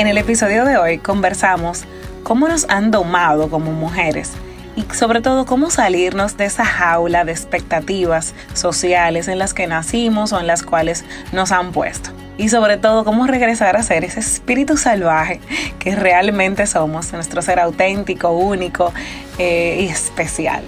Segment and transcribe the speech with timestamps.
[0.00, 1.84] En el episodio de hoy conversamos
[2.22, 4.32] cómo nos han domado como mujeres
[4.74, 10.32] y sobre todo cómo salirnos de esa jaula de expectativas sociales en las que nacimos
[10.32, 12.12] o en las cuales nos han puesto.
[12.38, 15.38] Y sobre todo cómo regresar a ser ese espíritu salvaje
[15.78, 18.94] que realmente somos, nuestro ser auténtico, único
[19.36, 20.62] eh, y especial.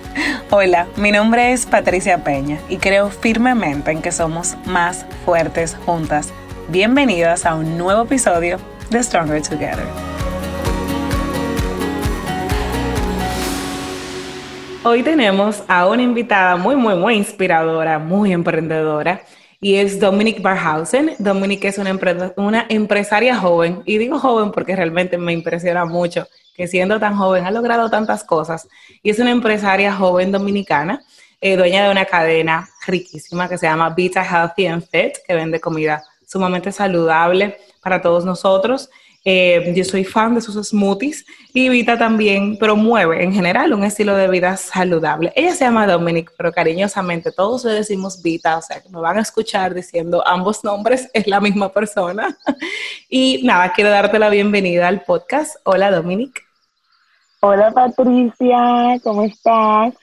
[0.50, 6.28] Hola, mi nombre es Patricia Peña y creo firmemente en que somos más fuertes juntas.
[6.68, 8.58] Bienvenidas a un nuevo episodio
[8.92, 9.86] The Stronger Together.
[14.84, 19.22] Hoy tenemos a una invitada muy, muy, muy inspiradora, muy emprendedora,
[19.62, 21.14] y es Dominique Barhausen.
[21.18, 21.98] Dominique es una,
[22.36, 27.46] una empresaria joven, y digo joven porque realmente me impresiona mucho que siendo tan joven
[27.46, 28.68] ha logrado tantas cosas,
[29.02, 31.02] y es una empresaria joven dominicana,
[31.40, 35.60] eh, dueña de una cadena riquísima que se llama Vita Healthy and Fit, que vende
[35.60, 38.88] comida sumamente saludable para todos nosotros.
[39.24, 44.16] Eh, yo soy fan de sus smoothies y Vita también promueve en general un estilo
[44.16, 45.32] de vida saludable.
[45.36, 49.18] Ella se llama Dominic, pero cariñosamente todos le decimos Vita, o sea que me van
[49.18, 52.36] a escuchar diciendo ambos nombres, es la misma persona.
[53.08, 55.54] y nada, quiero darte la bienvenida al podcast.
[55.64, 56.42] Hola Dominic.
[57.40, 59.94] Hola Patricia, ¿cómo estás?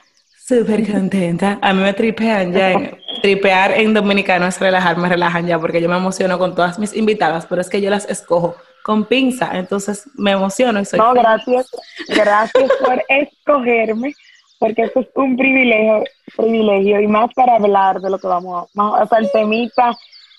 [0.49, 1.59] Súper contenta.
[1.61, 2.97] A mí me tripean ya.
[3.21, 6.95] tripear en dominicano es relajar, me relajan ya porque yo me emociono con todas mis
[6.95, 10.97] invitadas, pero es que yo las escojo con pinza, entonces me emociono y soy.
[10.97, 11.69] No, gracias,
[12.07, 14.15] gracias por escogerme,
[14.57, 16.03] porque eso es un privilegio,
[16.35, 19.03] privilegio y más para hablar de lo que vamos a.
[19.03, 19.95] O sea, el temita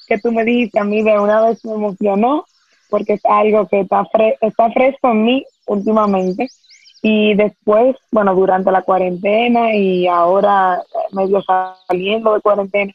[0.08, 2.46] que tú me dijiste a mí de una vez me emocionó,
[2.88, 4.04] porque es algo que está,
[4.40, 6.48] está fresco en mí últimamente
[7.02, 11.42] y después, bueno, durante la cuarentena y ahora medio
[11.88, 12.92] saliendo de cuarentena,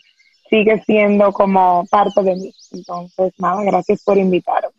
[0.49, 2.53] sigue siendo como parte de mí.
[2.71, 4.69] Entonces, nada, gracias por invitarme.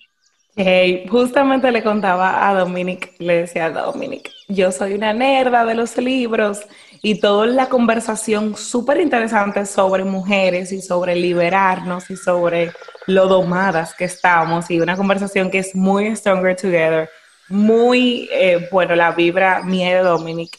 [0.59, 5.75] Hey, justamente le contaba a Dominic, le decía a Dominic, yo soy una nerda de
[5.75, 6.63] los libros
[7.03, 12.73] y toda la conversación súper interesante sobre mujeres y sobre liberarnos y sobre
[13.07, 17.11] lo domadas que estamos y una conversación que es muy Stronger Together
[17.49, 20.59] muy, eh, bueno, la vibra mía de Dominic.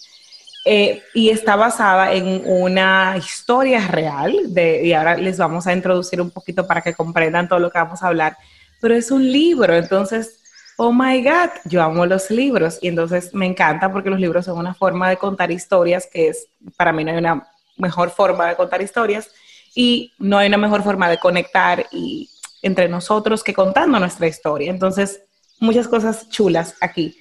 [0.66, 6.20] Eh, y está basada en una historia real, de, y ahora les vamos a introducir
[6.20, 8.38] un poquito para que comprendan todo lo que vamos a hablar,
[8.81, 10.42] pero es un libro, entonces,
[10.75, 14.58] oh my God, yo amo los libros y entonces me encanta porque los libros son
[14.58, 18.58] una forma de contar historias que es, para mí no hay una mejor forma de
[18.58, 19.31] contar historias
[19.74, 22.30] y no hay una mejor forma de conectar y
[22.62, 24.69] entre nosotros que contando nuestra historia.
[24.69, 25.22] Entonces,
[25.59, 27.16] muchas cosas chulas aquí.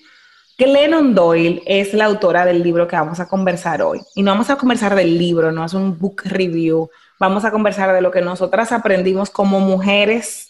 [0.58, 4.00] Glennon Doyle es la autora del libro que vamos a conversar hoy.
[4.14, 6.88] Y no vamos a conversar del libro, no es un book review.
[7.18, 10.48] Vamos a conversar de lo que nosotras aprendimos como mujeres,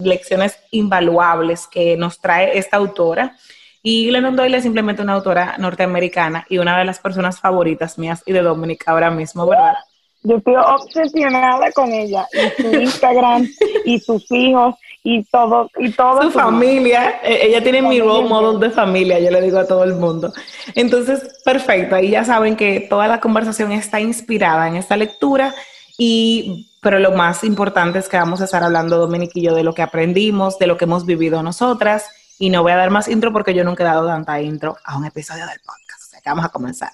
[0.00, 3.36] lecciones invaluables que nos trae esta autora.
[3.82, 8.22] Y Glennon Doyle es simplemente una autora norteamericana y una de las personas favoritas mías
[8.26, 9.74] y de Dominic ahora mismo, ¿verdad?
[10.22, 13.48] Yo estoy obsesionada con ella y su Instagram
[13.84, 18.60] y sus hijos y todo y todo su familia e, ella tiene mi role model
[18.60, 20.32] de familia yo le digo a todo el mundo.
[20.74, 25.54] Entonces perfecto ahí ya saben que toda la conversación está inspirada en esta lectura
[25.96, 29.64] y pero lo más importante es que vamos a estar hablando Dominique y yo de
[29.64, 32.06] lo que aprendimos de lo que hemos vivido nosotras.
[32.40, 34.96] Y no voy a dar más intro porque yo nunca he dado tanta intro a
[34.96, 35.87] un episodio del podcast
[36.28, 36.90] vamos a comenzar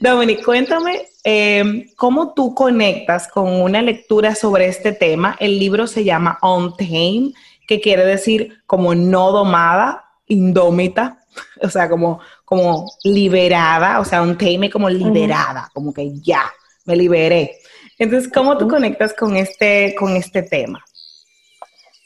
[0.00, 6.04] Dominique cuéntame eh, cómo tú conectas con una lectura sobre este tema el libro se
[6.04, 7.32] llama On Tame
[7.66, 11.18] que quiere decir como no domada, indómita,
[11.62, 16.42] o sea, como, como liberada, o sea, un tame como liberada, como que ya,
[16.84, 17.56] me liberé.
[17.98, 20.84] Entonces, ¿cómo tú conectas con este, con este tema?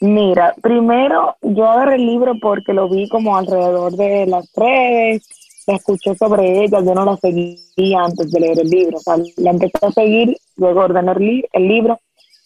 [0.01, 5.27] Mira, primero yo agarré el libro porque lo vi como alrededor de las redes,
[5.67, 9.15] la escuché sobre ella, yo no la seguía antes de leer el libro, o sea,
[9.37, 11.99] la empecé a seguir, luego ordené el libro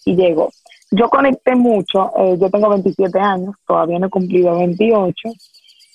[0.06, 0.50] y llegó.
[0.92, 5.30] Yo conecté mucho, eh, yo tengo 27 años, todavía no he cumplido 28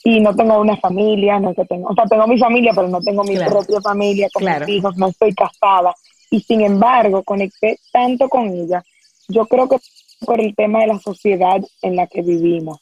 [0.05, 3.00] y no tengo una familia, no que tengo, o sea, tengo mi familia, pero no
[3.00, 5.94] tengo mi propia familia con mis hijos, no estoy casada.
[6.31, 8.82] Y sin embargo conecté tanto con ella.
[9.29, 9.76] Yo creo que
[10.25, 12.79] por el tema de la sociedad en la que vivimos,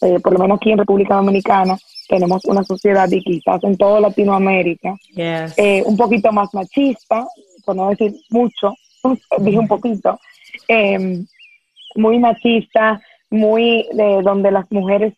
[0.00, 1.78] eh, por lo menos aquí en República Dominicana,
[2.08, 7.26] tenemos una sociedad y quizás en toda Latinoamérica eh, un poquito más machista,
[7.64, 8.74] por no decir mucho,
[9.38, 10.18] dije un poquito,
[10.68, 11.24] eh,
[11.96, 15.14] muy machista, muy de donde las mujeres,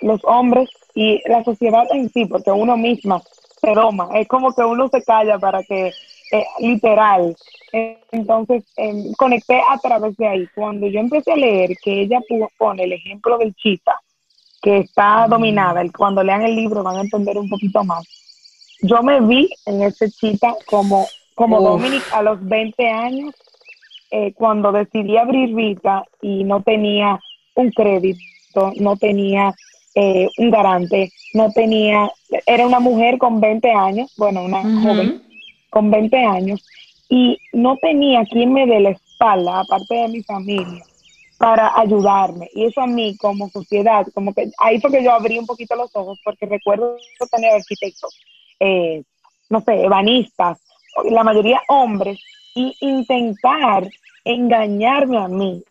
[0.00, 3.22] los hombres y la sociedad en sí, porque uno misma
[3.60, 5.88] se doma, es como que uno se calla para que,
[6.32, 7.36] eh, literal.
[8.12, 10.48] entonces, em, conecté a través de ahí.
[10.54, 12.20] Cuando yo empecé a leer que ella
[12.56, 14.00] pone el ejemplo del chita,
[14.66, 15.80] que está dominada.
[15.96, 18.02] Cuando lean el libro van a entender un poquito más.
[18.82, 23.32] Yo me vi en ese chita como, como Dominic a los 20 años,
[24.10, 27.20] eh, cuando decidí abrir Vita y no tenía
[27.54, 29.54] un crédito, no tenía
[29.94, 32.10] eh, un garante, no tenía,
[32.44, 35.22] era una mujer con 20 años, bueno, una joven
[35.70, 36.66] con 20 años,
[37.08, 40.82] y no tenía quien me dé la espalda, aparte de mi familia,
[41.38, 42.48] para ayudarme.
[42.54, 45.76] Y eso a mí como sociedad, como que ahí fue que yo abrí un poquito
[45.76, 46.96] los ojos, porque recuerdo
[47.30, 48.18] tener arquitectos,
[48.60, 49.02] eh,
[49.50, 50.58] no sé, ebanistas,
[51.10, 52.18] la mayoría hombres,
[52.54, 53.86] y intentar
[54.24, 55.62] engañarme a mí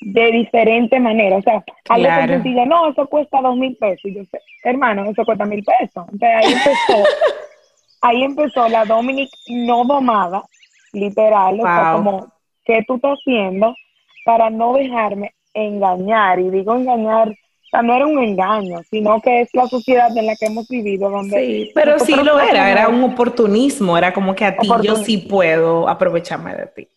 [0.00, 1.36] de diferente manera.
[1.36, 2.32] O sea, algo claro.
[2.34, 4.04] sencillo, no, eso cuesta dos mil pesos.
[4.04, 6.06] Y yo sé, hermano, eso cuesta mil pesos.
[6.12, 7.08] Entonces ahí empezó,
[8.02, 10.44] ahí empezó la Dominic no domada,
[10.92, 12.32] literal, o sea, como,
[12.64, 13.74] ¿qué tú estás haciendo
[14.24, 16.38] para no dejarme engañar?
[16.40, 20.26] Y digo engañar, o sea, no era un engaño, sino que es la sociedad en
[20.26, 21.10] la que hemos vivido.
[21.10, 24.96] Donde sí, pero sí lo era, era un oportunismo, era como que a ti yo
[24.96, 26.88] sí puedo aprovecharme de ti.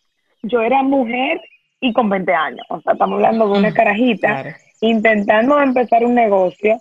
[0.42, 1.40] Yo era mujer
[1.80, 2.66] y con 20 años.
[2.68, 6.78] O sea, estamos hablando de una carajita intentando empezar un negocio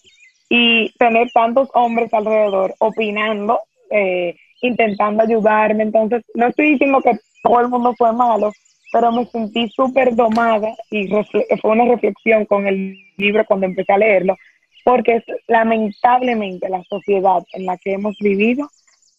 [0.49, 5.83] y tener tantos hombres alrededor opinando, eh, intentando ayudarme.
[5.83, 8.51] Entonces, no estoy diciendo que todo el mundo fue malo,
[8.95, 13.97] pero me sentí súper domada y fue una reflexión con el libro cuando empecé a
[13.97, 14.37] leerlo,
[14.85, 18.69] porque es lamentablemente la sociedad en la que hemos vivido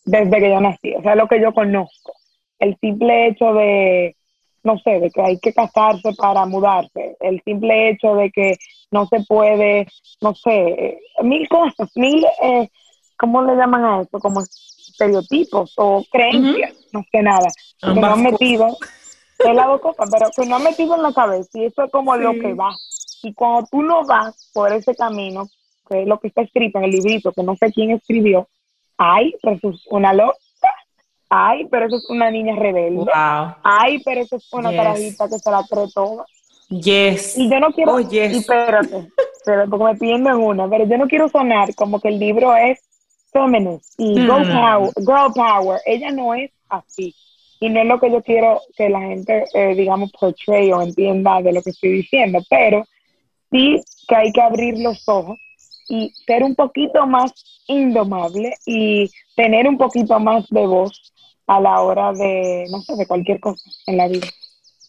[0.06, 2.14] desde que yo nací, o sea, lo que yo conozco.
[2.58, 4.16] El simple hecho de
[4.64, 8.56] no sé, de que hay que casarse para mudarse, el simple hecho de que
[8.90, 9.88] no se puede,
[10.22, 12.70] no sé, mil cosas, mil, eh,
[13.18, 14.18] ¿cómo le llaman a eso?
[14.20, 17.46] Como estereotipos o creencias, no sé nada,
[17.78, 18.76] que no han metido,
[19.38, 21.90] es la dos cosas, pero que no han metido en la cabeza y eso es
[21.90, 22.74] como lo que va.
[23.22, 25.48] Y cuando tú no vas por ese camino,
[25.88, 28.48] que es lo que está escrito en el librito, que no sé quién escribió,
[28.96, 29.60] ay, pues
[29.90, 30.36] una loca
[31.28, 33.04] Ay, pero eso es una niña rebelde.
[33.62, 36.24] Ay, pero eso es una carajita que se la cree toda.
[36.68, 37.36] Yes.
[37.36, 37.94] Y yo no quiero.
[37.94, 38.36] Oh, yes.
[38.36, 39.10] espérate,
[39.68, 42.80] porque me piden en una, pero yo no quiero sonar como que el libro es
[43.32, 45.80] feminist y girl, power, girl power.
[45.84, 47.14] Ella no es así.
[47.60, 51.40] Y no es lo que yo quiero que la gente, eh, digamos, portray o entienda
[51.40, 52.84] de lo que estoy diciendo, pero
[53.50, 55.38] sí que hay que abrir los ojos
[55.88, 57.32] y ser un poquito más
[57.66, 61.12] indomable y tener un poquito más de voz
[61.46, 64.26] a la hora de, no sé, de cualquier cosa en la vida.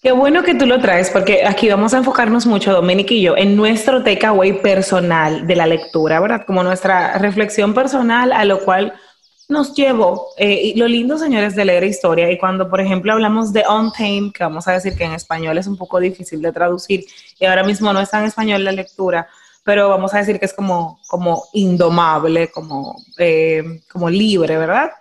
[0.01, 3.35] Qué bueno que tú lo traes, porque aquí vamos a enfocarnos mucho, Dominic y yo,
[3.35, 6.45] en nuestro takeaway personal de la lectura, ¿verdad?
[6.45, 8.93] Como nuestra reflexión personal a lo cual
[9.47, 10.29] nos llevó.
[10.37, 14.31] Eh, y lo lindo, señores, de leer historia, y cuando, por ejemplo, hablamos de Untamed,
[14.33, 17.05] que vamos a decir que en español es un poco difícil de traducir,
[17.39, 19.27] y ahora mismo no está en español la lectura,
[19.63, 24.91] pero vamos a decir que es como, como indomable, como, eh, como libre, ¿verdad?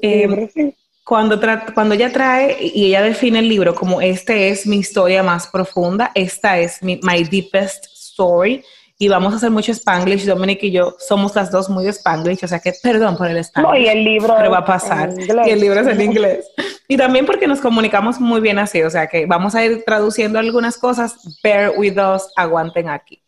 [0.00, 0.74] Libre, sí
[1.10, 1.40] cuando,
[1.74, 6.12] cuando ella trae y ella define el libro como este es mi historia más profunda,
[6.14, 8.62] esta es mi my deepest story,
[9.02, 12.46] y vamos a hacer mucho Spanglish, Dominic y yo somos las dos muy Spanglish, o
[12.46, 13.72] sea que perdón por el Spanglish.
[13.72, 15.14] No, y el libro pero va a pasar.
[15.46, 16.46] Y el libro es en inglés.
[16.86, 20.38] Y también porque nos comunicamos muy bien así, o sea que vamos a ir traduciendo
[20.38, 23.22] algunas cosas, bear with us, aguanten aquí.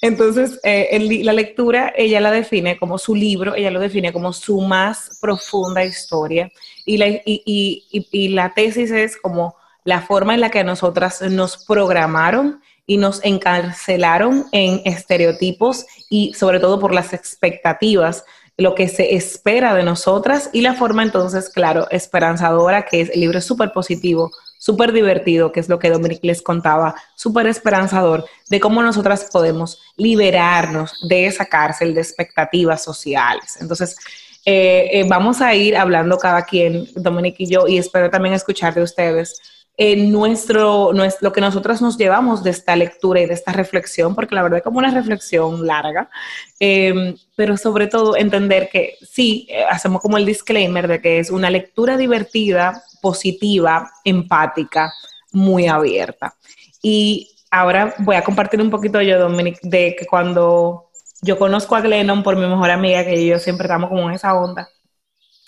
[0.00, 4.62] Entonces, eh, la lectura, ella la define como su libro, ella lo define como su
[4.62, 6.50] más profunda historia
[6.86, 11.62] y la, y, y, la tesis es como la forma en la que nosotras nos
[11.66, 18.24] programaron y nos encarcelaron en estereotipos y sobre todo por las expectativas,
[18.56, 23.20] lo que se espera de nosotras y la forma entonces, claro, esperanzadora, que es el
[23.20, 28.60] libro súper positivo, súper divertido, que es lo que Dominic les contaba, súper esperanzador, de
[28.60, 33.56] cómo nosotras podemos liberarnos de esa cárcel de expectativas sociales.
[33.60, 33.96] Entonces,
[34.44, 38.74] eh, eh, vamos a ir hablando cada quien, Dominique y yo, y espero también escuchar
[38.74, 39.40] de ustedes
[39.82, 44.14] en nuestro, nuestro, lo que nosotros nos llevamos de esta lectura y de esta reflexión,
[44.14, 46.10] porque la verdad es como una reflexión larga,
[46.58, 51.30] em, pero sobre todo entender que sí, eh, hacemos como el disclaimer de que es
[51.30, 54.92] una lectura divertida, positiva, empática,
[55.32, 56.34] muy abierta.
[56.82, 60.90] Y ahora voy a compartir un poquito yo, Dominic, de que cuando
[61.22, 64.34] yo conozco a Glennon por mi mejor amiga, que yo siempre estamos como en esa
[64.34, 64.68] onda.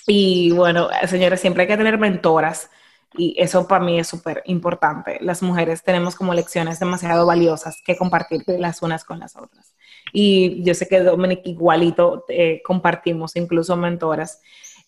[0.06, 2.70] Y bueno, señores, siempre hay que tener mentoras
[3.14, 5.18] y eso para mí es súper importante.
[5.20, 9.74] Las mujeres tenemos como lecciones demasiado valiosas que compartir las unas con las otras.
[10.12, 14.40] Y yo sé que Dominic igualito eh, compartimos incluso mentoras.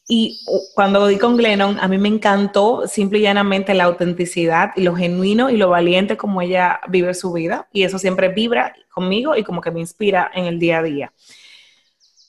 [0.06, 0.40] Y
[0.74, 4.94] cuando di con Glennon, a mí me encantó simple y llanamente la autenticidad y lo
[4.94, 7.68] genuino y lo valiente como ella vive su vida.
[7.72, 11.12] Y eso siempre vibra conmigo y como que me inspira en el día a día.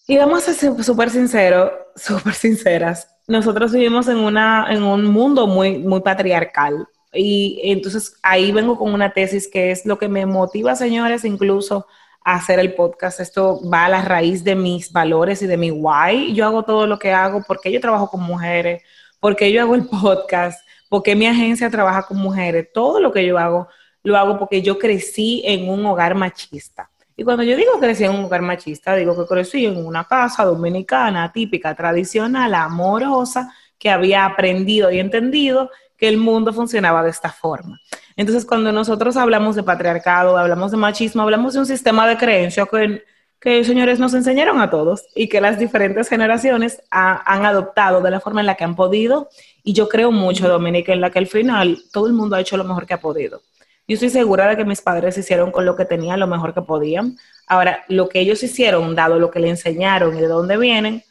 [0.07, 3.14] Y vamos a ser súper sinceros, súper sinceras.
[3.27, 6.87] Nosotros vivimos en, una, en un mundo muy, muy patriarcal.
[7.13, 11.87] Y entonces ahí vengo con una tesis que es lo que me motiva, señores, incluso
[12.25, 13.19] hacer el podcast.
[13.19, 16.33] Esto va a la raíz de mis valores y de mi why.
[16.33, 18.83] Yo hago todo lo que hago porque yo trabajo con mujeres,
[19.19, 22.67] porque yo hago el podcast, porque mi agencia trabaja con mujeres.
[22.73, 23.67] Todo lo que yo hago,
[24.03, 26.89] lo hago porque yo crecí en un hogar machista.
[27.17, 30.43] Y cuando yo digo crecí en un hogar machista, digo que crecí en una casa
[30.43, 37.31] dominicana, típica, tradicional, amorosa, que había aprendido y entendido que el mundo funcionaba de esta
[37.31, 37.79] forma.
[38.17, 42.65] Entonces, cuando nosotros hablamos de patriarcado, hablamos de machismo, hablamos de un sistema de creencia
[42.65, 43.03] que,
[43.39, 48.19] que señores nos enseñaron a todos y que las diferentes generaciones han adoptado de la
[48.19, 49.29] forma en la que han podido.
[49.63, 52.57] Y yo creo mucho, Dominica, en la que al final todo el mundo ha hecho
[52.57, 53.41] lo mejor que ha podido.
[53.87, 56.61] Yo estoy segura de que mis padres hicieron con lo que tenían lo mejor que
[56.61, 57.17] podían.
[57.47, 61.03] Ahora, lo que ellos hicieron, dado lo que le enseñaron y de dónde vienen,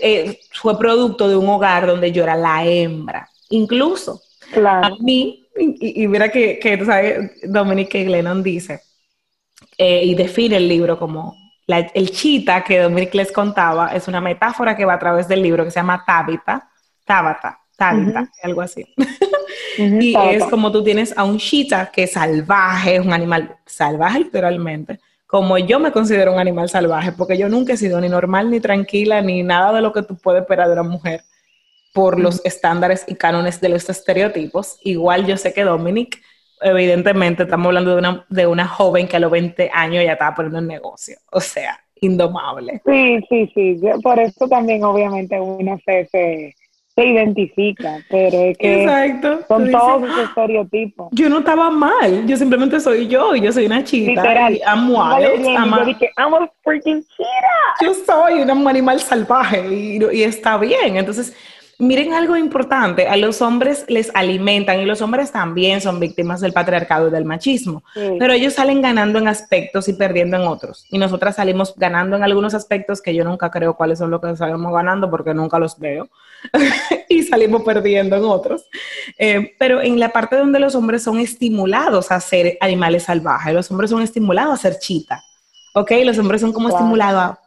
[0.00, 3.28] eh, fue producto de un hogar donde yo era la hembra.
[3.50, 4.22] Incluso
[4.54, 8.80] a mí, y, mira que, que tú sabes, Dominique Glennon dice,
[9.76, 14.76] eh, y define el libro como el chita que Dominique les contaba, es una metáfora
[14.76, 16.70] que va a través del libro que se llama Tabita,
[17.04, 18.86] Tabata, Tabita, algo así.
[19.78, 24.20] y es como tú tienes a un chita que es salvaje, es un animal salvaje
[24.20, 28.50] literalmente, como yo me considero un animal salvaje, porque yo nunca he sido ni normal,
[28.50, 31.22] ni tranquila, ni nada de lo que tú puedes esperar de una mujer
[31.92, 34.78] por los estándares y cánones de los estereotipos.
[34.82, 36.20] Igual yo sé que Dominic,
[36.60, 40.34] evidentemente estamos hablando de una, de una joven que a los 20 años ya estaba
[40.34, 42.80] poniendo un negocio, o sea, indomable.
[42.84, 46.54] Sí, sí, sí, por eso también obviamente uno se, se,
[47.04, 49.40] identifica, pero es que Exacto.
[49.46, 51.08] son todos ah, estereotipos.
[51.12, 54.22] Yo no estaba mal, yo simplemente soy yo y yo soy una chita.
[54.22, 54.54] Literal.
[54.54, 55.18] Y amo a
[56.16, 57.26] amo, freaking chita.
[57.82, 61.36] Yo soy un animal salvaje y, y está bien, entonces
[61.78, 66.54] Miren algo importante, a los hombres les alimentan y los hombres también son víctimas del
[66.54, 67.82] patriarcado y del machismo,
[68.18, 70.86] pero ellos salen ganando en aspectos y perdiendo en otros.
[70.90, 74.34] Y nosotras salimos ganando en algunos aspectos que yo nunca creo cuáles son los que
[74.36, 76.08] salimos ganando porque nunca los veo
[77.10, 78.64] y salimos perdiendo en otros.
[79.18, 83.70] Eh, pero en la parte donde los hombres son estimulados a ser animales salvajes, los
[83.70, 85.22] hombres son estimulados a ser chita,
[85.74, 85.92] ¿ok?
[86.04, 87.38] Los hombres son como estimulados a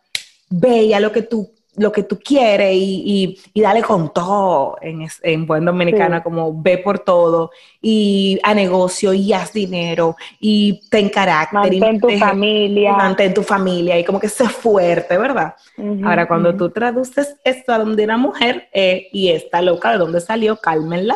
[0.50, 5.48] ve lo que tú lo que tú quieres y, y, dale con todo en, en
[5.48, 11.80] buen dominicano, como ve por todo y a negocio y haz dinero y ten carácter.
[11.80, 12.92] Mantén tu familia.
[12.94, 15.56] Mantén tu familia y como que sé fuerte, ¿verdad?
[16.04, 20.20] Ahora, cuando tú traduces esto a donde una mujer eh, y está loca, ¿de dónde
[20.20, 20.58] salió?
[20.58, 21.16] Cálmenla,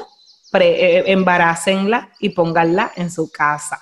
[0.54, 3.82] eh, embarácenla y pónganla en su casa.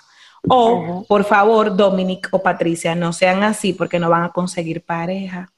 [0.50, 5.51] O, por favor, Dominic o Patricia, no sean así porque no van a conseguir pareja.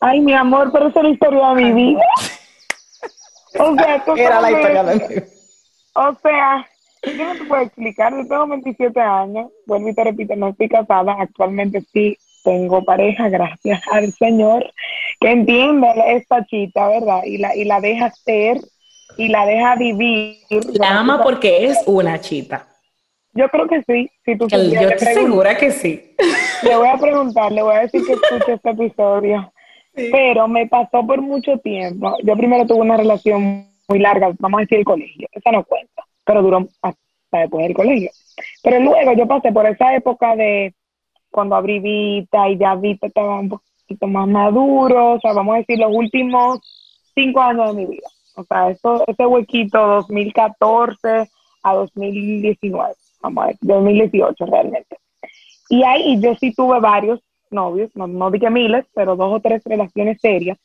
[0.00, 2.00] Ay, mi amor, pero esa es la historia de mi vida.
[3.58, 5.26] O sea, Era la historia de mi vida.
[5.94, 6.66] O sea,
[7.04, 8.14] yo no te puedo explicar.
[8.14, 9.50] Yo tengo 27 años.
[9.66, 11.16] Vuelvo y te repito, no estoy casada.
[11.18, 14.72] Actualmente sí tengo pareja, gracias al Señor,
[15.20, 17.22] que entiende esta chita, ¿verdad?
[17.24, 18.58] Y la, y la deja ser
[19.16, 20.36] y la deja vivir.
[20.74, 22.66] La ama porque es una chita.
[23.32, 24.10] Yo creo que sí.
[24.24, 26.14] Si tú yo estoy segura que sí.
[26.62, 29.52] Le voy a preguntar, le voy a decir que escuche este episodio.
[29.96, 32.14] Pero me pasó por mucho tiempo.
[32.22, 36.02] Yo primero tuve una relación muy larga, vamos a decir el colegio, esa no cuenta,
[36.24, 36.98] pero duró hasta
[37.32, 38.10] después del colegio.
[38.62, 40.74] Pero luego yo pasé por esa época de
[41.30, 45.58] cuando abrí Vita y ya Vita estaba un poquito más maduro, o sea, vamos a
[45.58, 46.58] decir los últimos
[47.14, 48.08] cinco años de mi vida.
[48.36, 51.30] O sea, eso, ese huequito 2014
[51.62, 54.96] a 2019, vamos a ver, 2018 realmente.
[55.68, 57.20] Y ahí yo sí tuve varios
[57.56, 60.58] novios, no, no dije miles, pero dos o tres relaciones serias.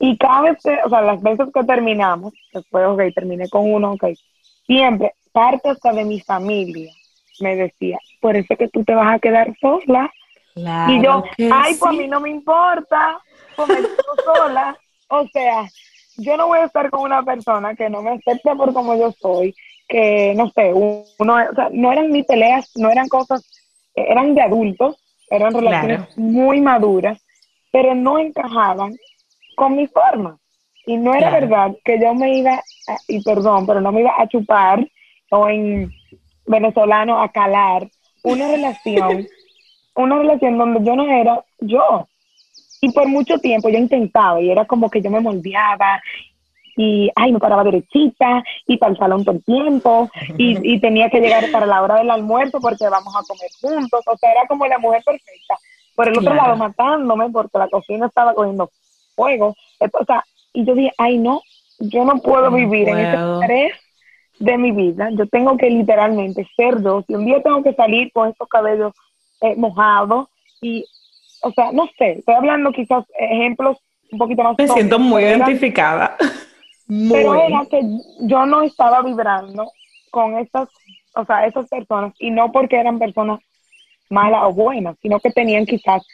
[0.00, 3.92] Y cada vez, que, o sea, las veces que terminamos, después, ok, terminé con uno,
[3.92, 4.04] ok,
[4.66, 6.92] siempre, parte hasta de mi familia
[7.40, 10.10] me decía, por eso que tú te vas a quedar sola.
[10.56, 13.20] y yo, ay, pues a mí no me importa,
[13.56, 14.76] pues me quedo sola.
[15.08, 15.68] O sea,
[16.16, 19.12] yo no voy a estar con una persona que no me acepte por como yo
[19.12, 19.54] soy,
[19.88, 23.42] que no sé, uno, o sea, no eran ni peleas, no eran cosas,
[23.94, 24.96] eran de adultos,
[25.30, 27.20] eran relaciones muy maduras,
[27.70, 28.96] pero no encajaban
[29.56, 30.38] con mi forma.
[30.86, 32.62] Y no era verdad que yo me iba,
[33.06, 34.88] y perdón, pero no me iba a chupar
[35.30, 35.92] o en
[36.46, 37.88] venezolano a calar
[38.22, 39.28] una relación,
[39.94, 42.08] una relación donde yo no era yo.
[42.80, 46.00] Y por mucho tiempo yo intentaba y era como que yo me moldeaba
[46.78, 50.08] y, ay, me paraba derechita y para el salón todo el tiempo
[50.38, 54.00] y, y tenía que llegar para la hora del almuerzo porque vamos a comer juntos.
[54.06, 55.56] O sea, era como la mujer perfecta.
[55.96, 58.70] Por el otro lado, matándome porque la cocina estaba cogiendo
[59.16, 59.56] fuego.
[59.80, 61.42] O sea, y yo dije, ay, no,
[61.80, 63.72] yo no puedo vivir en ese estrés
[64.38, 65.10] de mi vida.
[65.10, 67.04] Yo tengo que literalmente ser dos.
[67.08, 68.92] Y un día tengo que salir con estos cabellos
[69.40, 70.28] eh, mojados
[70.60, 70.84] y,
[71.42, 73.78] o sea, no sé, estoy hablando quizás ejemplos
[74.12, 74.54] un poquito más.
[74.56, 76.16] Me siento muy identificada.
[76.88, 77.82] Pero era que
[78.20, 79.70] yo no estaba vibrando
[80.10, 80.68] con estas,
[81.14, 83.40] o sea, esas personas y no porque eran personas
[84.08, 86.06] malas o buenas, sino que tenían quizás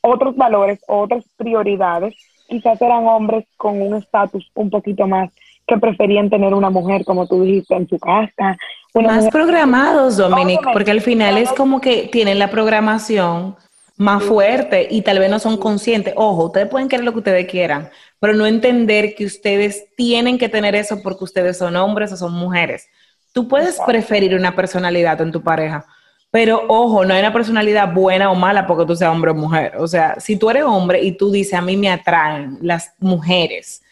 [0.00, 2.14] otros valores, otras prioridades.
[2.48, 5.30] Quizás eran hombres con un estatus un poquito más
[5.66, 8.56] que preferían tener una mujer, como tú dijiste, en su casa.
[8.94, 13.56] más programados, Dominic, porque al final es como que tienen la programación
[13.96, 16.14] más fuerte y tal vez no son conscientes.
[16.16, 17.90] Ojo, ustedes pueden querer lo que ustedes quieran,
[18.22, 22.32] pero no entender que ustedes tienen que tener eso porque ustedes son hombres o son
[22.32, 22.86] mujeres.
[23.32, 25.84] Tú puedes preferir una personalidad en tu pareja,
[26.30, 29.72] pero ojo, no hay una personalidad buena o mala porque tú seas hombre o mujer.
[29.76, 33.82] O sea, si tú eres hombre y tú dices, a mí me atraen las mujeres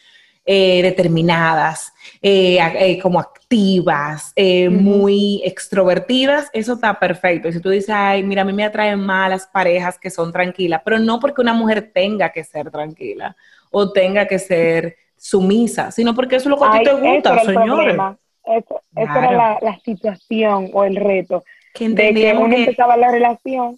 [0.47, 4.33] eh, determinadas, eh, eh, como activas,
[4.71, 7.49] muy extrovertidas, eso está perfecto.
[7.49, 10.31] Y si tú dices, ay, mira, a mí me atraen más las parejas que son
[10.31, 13.37] tranquilas, pero no porque una mujer tenga que ser tranquila
[13.71, 17.39] o tenga que ser sumisa, sino porque eso es lo que a ti te gusta,
[17.45, 17.97] señores.
[18.45, 21.45] Eso, era la, la situación o el reto
[21.79, 23.77] de que uno empezaba la relación,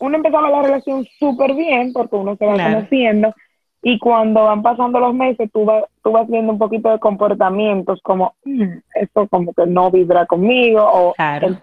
[0.00, 3.34] uno empezaba la relación súper bien porque uno se va conociendo
[3.82, 5.66] y cuando van pasando los meses tú,
[6.02, 10.82] tú vas viendo un poquito de comportamientos como mm, esto como que no vibra conmigo
[10.82, 11.58] o él,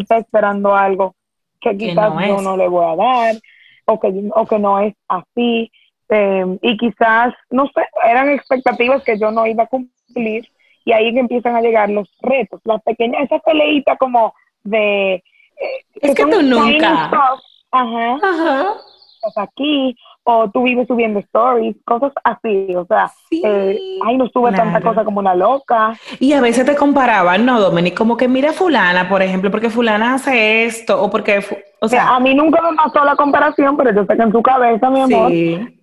[0.00, 1.14] está, esperando algo
[1.60, 3.36] que quizás yo no le voy a dar
[3.86, 5.70] o que, o que no es así
[6.08, 10.48] em, y quizás, no sé, eran expectativas que yo no iba a cumplir
[10.84, 15.14] y ahí que empiezan a llegar los retos, las pequeñas, esas peleitas como de...
[15.14, 15.22] Eh,
[16.00, 17.10] es que, tú nunca...
[17.72, 18.18] Ajá.
[18.22, 18.74] Ajá.
[19.36, 19.96] aquí,
[20.28, 25.04] o tú vives subiendo stories, cosas así, o sea, eh, ay, no sube tanta cosa
[25.04, 25.96] como una loca.
[26.18, 27.96] Y a veces te comparaban, ¿no, Dominic?
[27.96, 31.44] Como que mira fulana, por ejemplo, porque fulana hace esto, o porque,
[31.80, 32.16] o sea...
[32.16, 35.02] a mí nunca me pasó la comparación, pero yo sé que en su cabeza, mi
[35.02, 35.30] amor,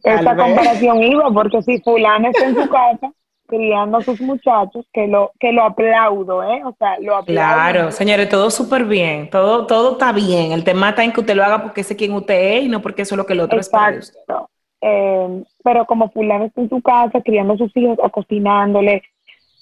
[0.03, 3.13] esa comparación iba, porque si fulana está en su casa
[3.47, 6.61] criando a sus muchachos, que lo, que lo aplaudo, ¿eh?
[6.65, 7.53] O sea, lo aplaudo.
[7.53, 10.51] Claro, señores, todo súper bien, todo, todo está bien.
[10.51, 12.81] El tema está en que usted lo haga porque sé quién usted es y no
[12.81, 14.49] porque eso es lo que el otro Exacto.
[14.81, 19.01] Eh, pero como fulano está en su casa criando a sus hijos o cocinándole,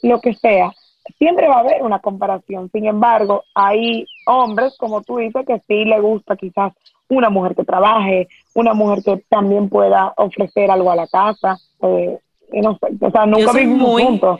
[0.02, 0.72] lo que sea,
[1.18, 2.70] siempre va a haber una comparación.
[2.72, 6.74] Sin embargo, hay hombres, como tú dices, que sí le gusta quizás
[7.08, 11.58] una mujer que trabaje, una mujer que también pueda ofrecer algo a la casa.
[11.82, 12.18] Eh,
[12.52, 14.40] o sea, nunca muy juntos,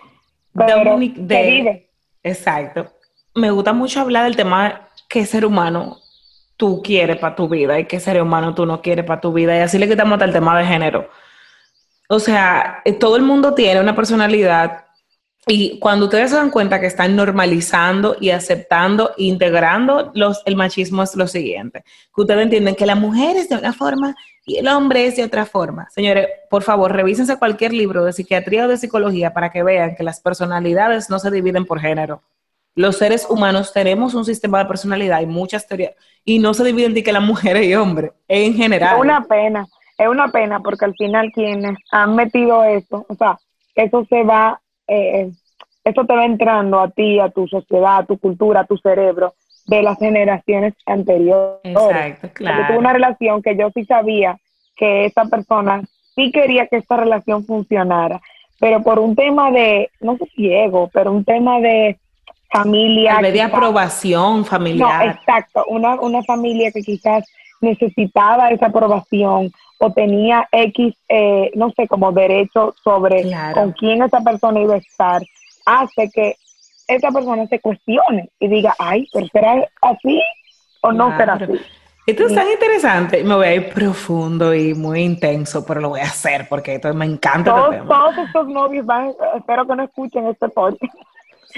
[0.54, 1.90] pero de,
[2.24, 2.88] Exacto.
[3.34, 4.74] Me gusta mucho hablar del tema de
[5.08, 5.98] qué ser humano
[6.58, 9.56] tú quieres para tu vida y qué ser humano tú no quieres para tu vida.
[9.58, 11.10] Y así le quitamos hasta el tema de género.
[12.10, 14.86] O sea, eh, todo el mundo tiene una personalidad
[15.48, 21.02] y cuando ustedes se dan cuenta que están normalizando y aceptando, integrando los, el machismo
[21.02, 24.68] es lo siguiente, que ustedes entienden que la mujer es de una forma y el
[24.68, 25.88] hombre es de otra forma.
[25.92, 30.04] Señores, por favor, revísense cualquier libro de psiquiatría o de psicología para que vean que
[30.04, 32.22] las personalidades no se dividen por género.
[32.74, 36.94] Los seres humanos tenemos un sistema de personalidad y muchas teorías, y no se dividen
[36.94, 38.96] de que la mujer y hombre, en general.
[38.96, 43.38] Es una pena, es una pena porque al final quienes han metido eso, o sea,
[43.76, 45.30] eso se va, eh,
[45.84, 49.36] eso te va entrando a ti, a tu sociedad, a tu cultura, a tu cerebro,
[49.68, 51.62] de las generaciones anteriores.
[51.64, 52.68] Exacto, claro.
[52.68, 54.38] Tuve una relación que yo sí sabía
[54.76, 55.84] que esa persona
[56.16, 58.22] sí quería que esta relación funcionara,
[58.60, 61.98] pero por un tema de, no sé si ego, pero un tema de
[62.52, 63.20] familia.
[63.20, 65.06] de aprobación familiar.
[65.06, 67.24] No, exacto, una, una familia que quizás
[67.62, 74.22] necesitaba esa aprobación o tenía X, eh, no sé, como derecho sobre con quién esa
[74.22, 75.24] persona iba a estar,
[75.66, 76.36] hace que
[76.96, 80.22] esa persona se cuestione y diga, ay, pero será así
[80.82, 81.60] o no será así.
[82.08, 86.00] Esto es tan interesante, me voy a ir profundo y muy intenso, pero lo voy
[86.00, 87.52] a hacer porque esto me encanta.
[87.52, 90.94] Este todos, todos estos novios van, espero que no escuchen este podcast.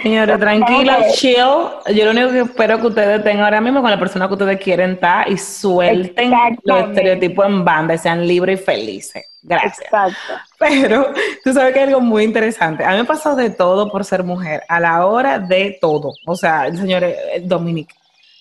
[0.02, 1.36] Señores, tranquilo, chill.
[1.36, 4.60] Yo lo único que espero que ustedes tengan ahora mismo con la persona que ustedes
[4.60, 9.26] quieren estar y suelten los estereotipos en banda y sean libres y felices.
[9.42, 9.80] Gracias.
[9.82, 10.34] Exacto.
[10.58, 12.84] Pero tú sabes que hay algo muy interesante.
[12.84, 16.14] A mí me pasado de todo por ser mujer, a la hora de todo.
[16.26, 17.94] O sea, señores, Dominique,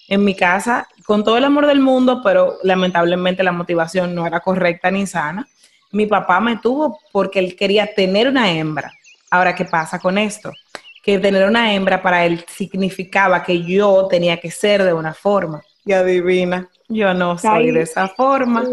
[0.09, 4.41] en mi casa con todo el amor del mundo, pero lamentablemente la motivación no era
[4.41, 5.47] correcta ni sana.
[5.91, 8.93] Mi papá me tuvo porque él quería tener una hembra.
[9.31, 10.53] Ahora, ¿qué pasa con esto?
[11.03, 15.63] Que tener una hembra para él significaba que yo tenía que ser de una forma.
[15.85, 18.65] Y adivina, yo no soy de esa forma.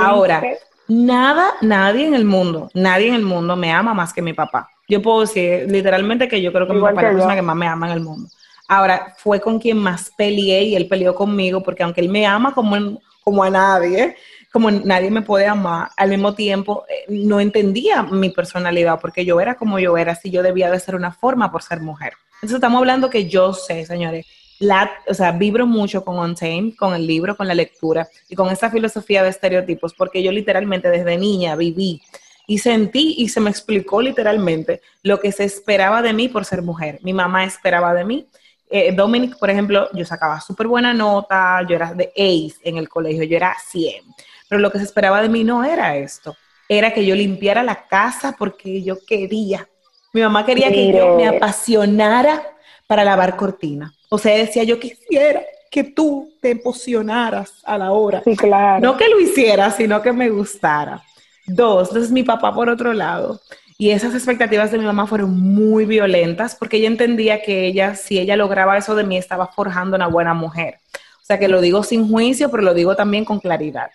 [0.00, 0.42] Ahora,
[0.86, 4.70] nada, nadie en el mundo, nadie en el mundo me ama más que mi papá.
[4.88, 7.56] Yo puedo decir literalmente que yo creo que mi papá es la persona que más
[7.56, 8.28] me ama en el mundo.
[8.68, 12.52] Ahora, fue con quien más peleé y él peleó conmigo porque aunque él me ama
[12.54, 14.16] como, como a nadie,
[14.56, 19.38] como nadie me puede amar, al mismo tiempo eh, no entendía mi personalidad porque yo
[19.38, 22.14] era como yo era, si yo debía de ser una forma por ser mujer.
[22.36, 24.24] Entonces estamos hablando que yo sé, señores,
[24.58, 28.48] la, o sea, vibro mucho con Untamed, con el libro, con la lectura y con
[28.48, 32.00] esa filosofía de estereotipos, porque yo literalmente desde niña viví
[32.46, 36.62] y sentí y se me explicó literalmente lo que se esperaba de mí por ser
[36.62, 36.98] mujer.
[37.02, 38.26] Mi mamá esperaba de mí
[38.68, 42.88] eh, Dominic, por ejemplo, yo sacaba súper buena nota, yo era de ace en el
[42.88, 44.02] colegio, yo era 100,
[44.48, 46.36] pero lo que se esperaba de mí no era esto,
[46.68, 49.68] era que yo limpiara la casa porque yo quería.
[50.12, 52.42] Mi mamá quería que yo me apasionara
[52.86, 53.92] para lavar cortina.
[54.08, 58.22] O sea, decía, yo quisiera que tú te emocionaras a la hora.
[58.24, 58.80] Sí, claro.
[58.80, 61.02] No que lo hiciera, sino que me gustara.
[61.46, 63.40] Dos, entonces mi papá por otro lado
[63.78, 68.18] y esas expectativas de mi mamá fueron muy violentas porque ella entendía que ella, si
[68.18, 70.78] ella lograba eso de mí, estaba forjando una buena mujer.
[70.94, 73.90] O sea que lo digo sin juicio, pero lo digo también con claridad.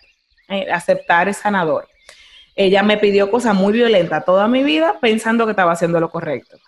[0.48, 1.88] Eh, aceptar es sanador.
[2.54, 6.58] Ella me pidió cosas muy violentas toda mi vida pensando que estaba haciendo lo correcto.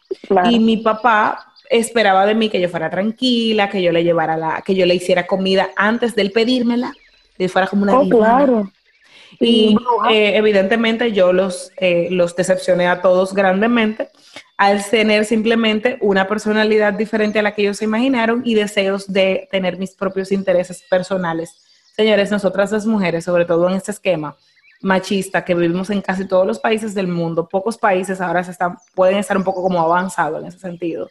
[0.50, 4.62] Y mi papá esperaba de mí que yo fuera tranquila, que yo le llevara la,
[4.62, 6.92] que yo le hiciera comida antes de él pedírmela,
[7.36, 8.70] que fuera como una oh, claro.
[9.40, 9.76] Y
[10.10, 14.10] eh, evidentemente yo los, eh, los decepcioné a todos grandemente
[14.56, 19.48] al tener simplemente una personalidad diferente a la que ellos se imaginaron y deseos de
[19.50, 21.63] tener mis propios intereses personales.
[21.96, 24.36] Señores, nosotras las mujeres, sobre todo en este esquema
[24.80, 28.76] machista que vivimos en casi todos los países del mundo, pocos países ahora se están,
[28.94, 31.08] pueden estar un poco como avanzados en ese sentido.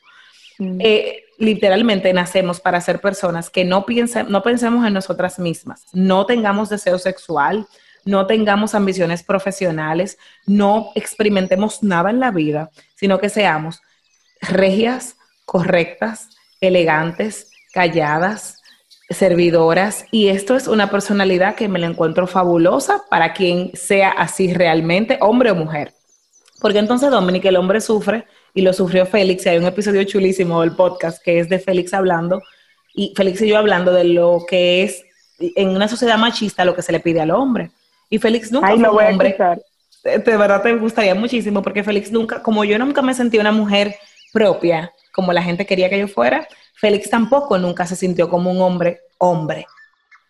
[0.60, 0.78] Mm.
[0.80, 6.26] Eh, literalmente nacemos para ser personas que no, piensen, no pensemos en nosotras mismas, no
[6.26, 7.66] tengamos deseo sexual,
[8.06, 13.82] no tengamos ambiciones profesionales, no experimentemos nada en la vida, sino que seamos
[14.42, 15.16] regias,
[15.46, 16.30] correctas,
[16.62, 18.63] elegantes, calladas,
[19.14, 20.06] servidoras.
[20.12, 25.18] Y esto es una personalidad que me la encuentro fabulosa para quien sea así realmente,
[25.22, 25.94] hombre o mujer.
[26.62, 29.46] Porque entonces, Dominique, el hombre sufre y lo sufrió Félix.
[29.46, 32.42] Y hay un episodio chulísimo del podcast que es de Félix hablando,
[32.94, 35.04] y Félix y yo hablando de lo que es
[35.40, 37.72] en una sociedad machista lo que se le pide al hombre.
[38.10, 39.36] Y Félix nunca fue un hombre.
[40.04, 43.96] De, verdad te gustaría muchísimo, porque Félix nunca, como yo nunca me sentí una mujer
[44.32, 48.62] propia, como la gente quería que yo fuera, Félix tampoco nunca se sintió como un
[48.62, 49.66] hombre hombre,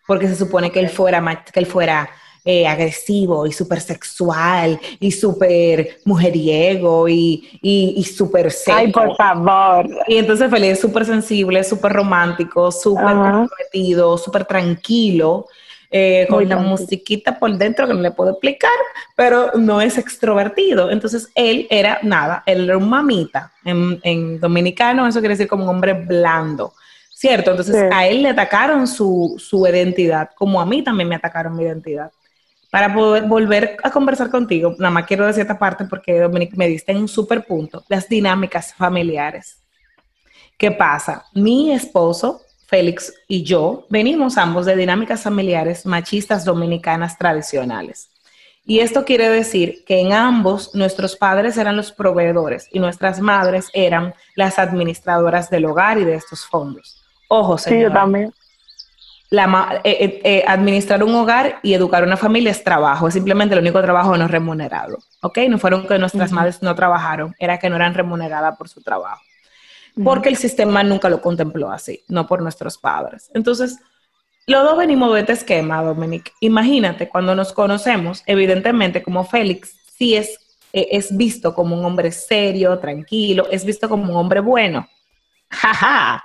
[0.06, 2.08] porque se supone que él fuera, que él fuera
[2.44, 8.76] eh, agresivo y súper sexual y súper mujeriego y, y, y súper seco.
[8.76, 9.88] Ay, por favor.
[10.06, 15.46] Y entonces Félix es súper sensible, súper romántico, súper comprometido, súper tranquilo.
[15.96, 18.72] Eh, con la musiquita por dentro que no le puedo explicar,
[19.14, 20.90] pero no es extrovertido.
[20.90, 23.52] Entonces él era nada, él era un mamita.
[23.64, 26.72] En, dominicano eso quiere decir como un hombre blando,
[27.24, 27.52] ¿cierto?
[27.52, 31.64] Entonces a él le atacaron su, su identidad, como a mí también me atacaron mi
[31.64, 32.12] identidad
[32.70, 36.68] para poder volver a conversar contigo, nada más quiero decir esta parte porque Dominique me
[36.68, 39.62] diste en un super punto, las dinámicas familiares.
[40.58, 41.24] ¿Qué pasa?
[41.32, 48.10] Mi esposo Félix y yo venimos ambos de dinámicas familiares machistas dominicanas tradicionales.
[48.66, 53.68] Y esto quiere decir que en ambos nuestros padres eran los proveedores y nuestras madres
[53.72, 57.03] eran las administradoras del hogar y de estos fondos.
[57.28, 57.78] Ojo, señor.
[57.78, 58.32] Sí, yo también.
[59.30, 63.54] La, eh, eh, eh, administrar un hogar y educar una familia es trabajo, es simplemente
[63.54, 64.98] el único trabajo no remunerado.
[65.22, 65.38] ¿Ok?
[65.48, 69.20] No fueron que nuestras madres no trabajaron, era que no eran remuneradas por su trabajo
[70.02, 73.30] porque el sistema nunca lo contempló así, no por nuestros padres.
[73.34, 73.78] Entonces,
[74.46, 76.32] los dos venimos de este esquema, Dominic.
[76.40, 80.38] Imagínate, cuando nos conocemos, evidentemente, como Félix, sí es,
[80.72, 84.88] e, es visto como un hombre serio, tranquilo, es visto como un hombre bueno.
[85.50, 86.24] Jaja.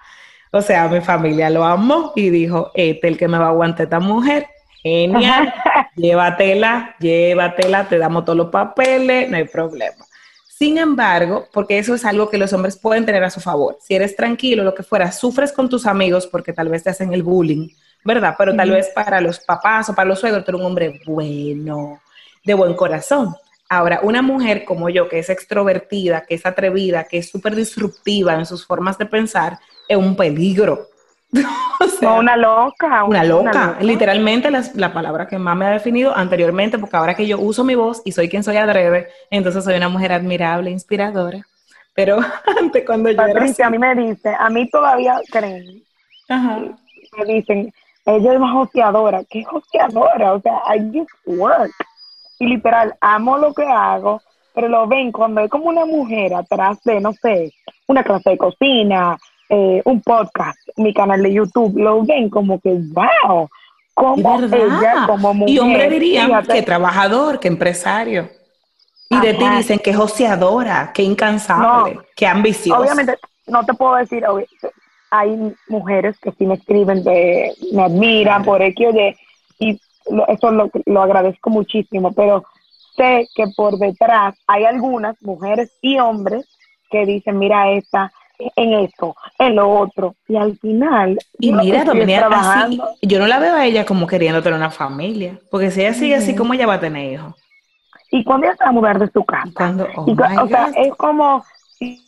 [0.51, 3.85] O sea, mi familia lo amó y dijo, este el que me va a aguantar
[3.85, 4.47] esta mujer.
[4.81, 5.53] Genial,
[5.95, 10.05] llévatela, llévatela, te damos todos los papeles, no hay problema.
[10.47, 13.77] Sin embargo, porque eso es algo que los hombres pueden tener a su favor.
[13.79, 17.13] Si eres tranquilo, lo que fuera, sufres con tus amigos porque tal vez te hacen
[17.13, 17.69] el bullying,
[18.03, 18.35] ¿verdad?
[18.37, 22.01] Pero tal vez para los papás o para los suegros, tú eres un hombre bueno,
[22.43, 23.35] de buen corazón.
[23.69, 28.33] Ahora, una mujer como yo, que es extrovertida, que es atrevida, que es súper disruptiva
[28.33, 29.59] en sus formas de pensar,
[29.89, 30.87] es un peligro.
[32.01, 33.03] no, una loca.
[33.03, 33.77] Una, loca.
[33.81, 37.63] Literalmente la, la, palabra que más me ha definido anteriormente, porque ahora que yo uso
[37.63, 41.45] mi voz y soy quien soy adrede, entonces soy una mujer admirable, inspiradora.
[41.93, 42.19] Pero
[42.59, 45.83] antes cuando yo Patricia, a mí me dice, a mí todavía creen.
[46.29, 46.59] Ajá.
[47.17, 47.73] Me dicen,
[48.05, 49.23] ella es más hosteadora.
[49.29, 50.33] ¿Qué hosteadora?
[50.33, 51.71] O sea, I just work.
[52.39, 54.21] Y literal, amo lo que hago,
[54.55, 57.51] pero lo ven cuando hay como una mujer atrás de, no sé,
[57.87, 59.17] una clase de cocina,
[59.49, 63.49] eh, un podcast, mi canal de YouTube, lo ven como que, wow,
[63.93, 65.49] como ella, como mujer.
[65.53, 68.29] Y hombre diría que trabajador, que empresario.
[69.09, 72.79] Y de ti dicen que es joseadora, que incansable, que ambiciosa.
[72.79, 74.23] Obviamente, no te puedo decir,
[75.09, 79.15] hay mujeres que sí me escriben, de, me admiran por X o Y,
[79.59, 79.81] y
[80.27, 82.43] eso lo, lo agradezco muchísimo, pero
[82.95, 86.45] sé que por detrás hay algunas mujeres y hombres
[86.91, 88.11] que dicen, mira esta,
[88.55, 91.17] en esto, en lo otro, y al final...
[91.39, 91.83] Y mira,
[92.31, 95.93] así, yo no la veo a ella como queriendo tener una familia, porque si ella
[95.93, 97.33] sigue así, ¿cómo ella va a tener hijos?
[98.11, 99.51] ¿Y cuándo ella se va a mudar de su casa?
[99.53, 101.43] Cuando, oh o sea, es como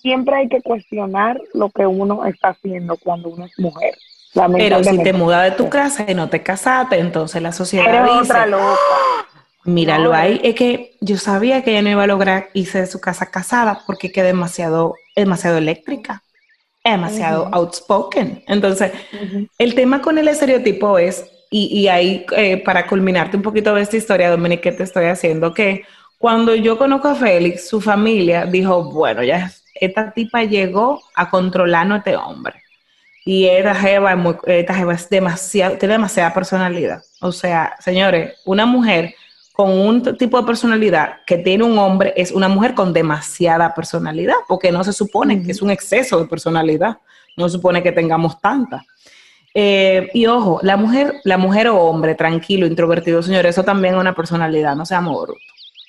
[0.02, 3.96] siempre hay que cuestionar lo que uno está haciendo cuando uno es mujer.
[4.34, 8.20] Pero si te mudas de tu casa y no te casaste, entonces la sociedad dice,
[8.20, 8.80] otra loca.
[9.63, 13.00] Míralo ahí, es que yo sabía que ella no iba a lograr irse de su
[13.00, 16.24] casa casada porque es demasiado, demasiado eléctrica,
[16.84, 18.43] demasiado outspoken.
[18.47, 18.91] Entonces,
[19.58, 23.97] el tema con el estereotipo es, y, ahí eh, para culminarte un poquito de esta
[23.97, 25.84] historia, Dominique, que te estoy haciendo, que
[26.17, 31.91] cuando yo conozco a Félix, su familia dijo, bueno, ya esta tipa llegó a controlar
[31.91, 32.62] a este hombre.
[33.26, 37.02] Y esta jeva, esta jeva es demasiado, tiene demasiada personalidad.
[37.21, 39.15] O sea, señores, una mujer
[39.62, 44.34] con un tipo de personalidad que tiene un hombre es una mujer con demasiada personalidad,
[44.47, 46.97] porque no se supone que es un exceso de personalidad,
[47.38, 48.84] no se supone que tengamos tanta.
[49.54, 54.00] Eh, y ojo, la mujer, la mujer o hombre tranquilo, introvertido, señores, eso también es
[54.00, 55.43] una personalidad, no seamos brutos.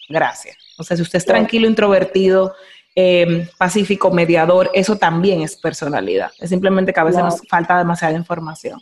[0.07, 0.59] Gracias.
[0.77, 2.55] O sea, si usted es tranquilo, introvertido,
[2.95, 6.31] eh, pacífico, mediador, eso también es personalidad.
[6.39, 8.79] Es simplemente que a veces nos falta demasiada información.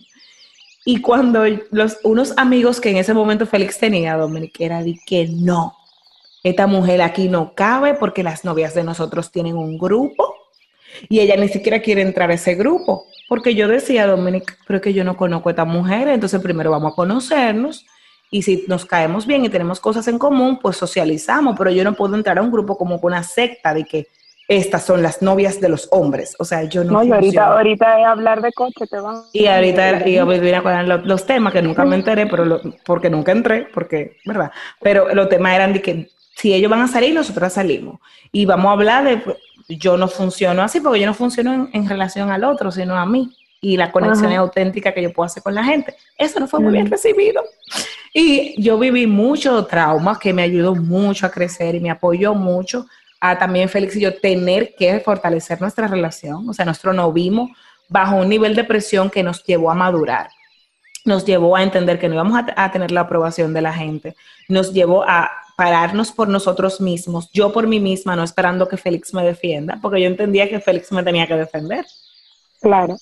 [0.90, 1.44] Y cuando
[2.02, 5.76] unos amigos que en ese momento Félix tenía, Dominic, era de que no,
[6.42, 10.34] esta mujer aquí no cabe porque las novias de nosotros tienen un grupo
[11.08, 13.04] y ella ni siquiera quiere entrar a ese grupo.
[13.28, 16.92] Porque yo decía, Dominic, pero que yo no conozco a esta mujer, entonces primero vamos
[16.92, 17.86] a conocernos
[18.28, 21.94] y si nos caemos bien y tenemos cosas en común, pues socializamos, pero yo no
[21.94, 24.08] puedo entrar a un grupo como con una secta de que
[24.50, 26.34] estas son las novias de los hombres.
[26.40, 26.90] O sea, yo no.
[26.90, 29.22] No, y ahorita, ahorita es hablar de coche, te van.
[29.32, 33.68] Y ahorita y a los, los temas que nunca me enteré, pero porque nunca entré,
[33.72, 34.50] porque, ¿verdad?
[34.80, 38.00] Pero los temas eran de que si ellos van a salir, nosotras salimos.
[38.32, 39.36] Y vamos a hablar de.
[39.68, 43.30] Yo no funciono así, porque yo no funciono en relación al otro, sino a mí
[43.60, 45.94] y la conexión auténtica que yo puedo hacer con la gente.
[46.18, 47.44] Eso no fue muy bien recibido.
[48.12, 52.86] Y yo viví mucho trauma que me ayudó mucho a crecer y me apoyó mucho
[53.20, 57.50] a también Félix y yo tener que fortalecer nuestra relación, o sea, nuestro novismo
[57.88, 60.30] bajo un nivel de presión que nos llevó a madurar,
[61.04, 64.16] nos llevó a entender que no íbamos a tener la aprobación de la gente,
[64.48, 69.12] nos llevó a pararnos por nosotros mismos, yo por mí misma, no esperando que Félix
[69.12, 71.84] me defienda, porque yo entendía que Félix me tenía que defender.
[72.62, 72.96] Claro.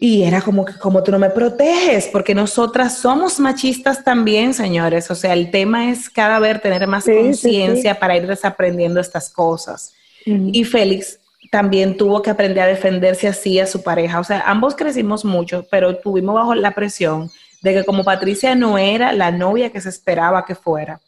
[0.00, 5.10] Y era como que, como tú no me proteges, porque nosotras somos machistas también, señores.
[5.10, 9.94] O sea, el tema es cada vez tener más conciencia para ir desaprendiendo estas cosas.
[10.24, 11.18] Y Félix
[11.50, 14.20] también tuvo que aprender a defenderse así a su pareja.
[14.20, 17.30] O sea, ambos crecimos mucho, pero tuvimos bajo la presión
[17.62, 21.00] de que como Patricia no era la novia que se esperaba que fuera,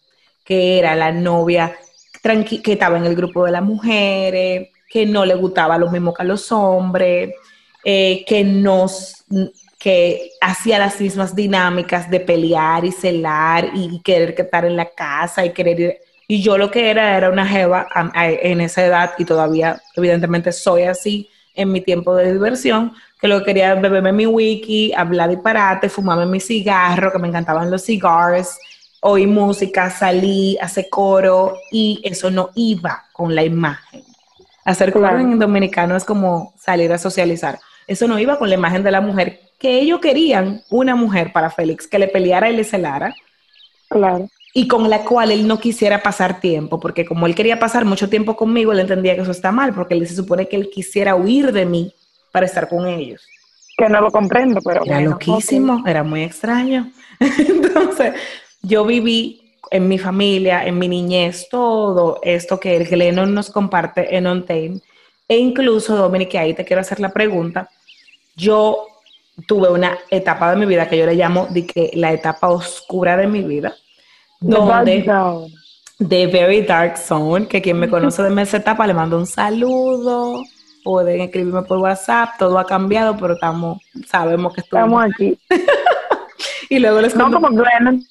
[0.44, 1.76] que era la novia
[2.22, 6.22] que estaba en el grupo de las mujeres, que no le gustaba lo mismo que
[6.22, 7.35] a los hombres
[7.85, 9.25] eh, que nos
[9.81, 15.45] que hacía las mismas dinámicas de pelear y celar y querer estar en la casa
[15.45, 15.97] y querer ir.
[16.29, 20.83] Y yo lo que era era una jeva en esa edad y todavía evidentemente soy
[20.83, 25.88] así en mi tiempo de diversión, que lo que quería beberme mi wiki, hablar disparate,
[25.88, 28.59] fumarme mi cigarro, que me encantaban los cigars,
[29.01, 34.05] oír música, salí, hacer coro y eso no iba con la imagen.
[34.64, 37.59] Hacer coro en dominicano es como salir a socializar.
[37.90, 41.50] Eso no iba con la imagen de la mujer que ellos querían, una mujer para
[41.50, 43.16] Félix, que le peleara y le celara.
[43.88, 44.29] Claro.
[44.55, 48.09] Y con la cual él no quisiera pasar tiempo, porque como él quería pasar mucho
[48.09, 51.16] tiempo conmigo, él entendía que eso está mal, porque él se supone que él quisiera
[51.16, 51.92] huir de mí
[52.31, 53.26] para estar con ellos.
[53.76, 54.85] Que no lo comprendo, pero.
[54.85, 56.92] Era loquísimo, era muy extraño.
[57.18, 58.14] Entonces,
[58.62, 64.16] yo viví en mi familia, en mi niñez, todo esto que el Glennon nos comparte
[64.16, 64.79] en On Time.
[65.26, 67.68] E incluso, Dominique, ahí te quiero hacer la pregunta
[68.40, 68.87] yo
[69.46, 73.16] tuve una etapa de mi vida que yo le llamo de que la etapa oscura
[73.16, 73.74] de mi vida,
[74.40, 75.05] donde
[75.98, 80.42] The Very Dark Zone, que quien me conoce de esa etapa le mando un saludo,
[80.83, 85.38] pueden escribirme por WhatsApp, todo ha cambiado, pero estamos, sabemos que estamos aquí.
[86.70, 88.03] y luego les No como Glennon,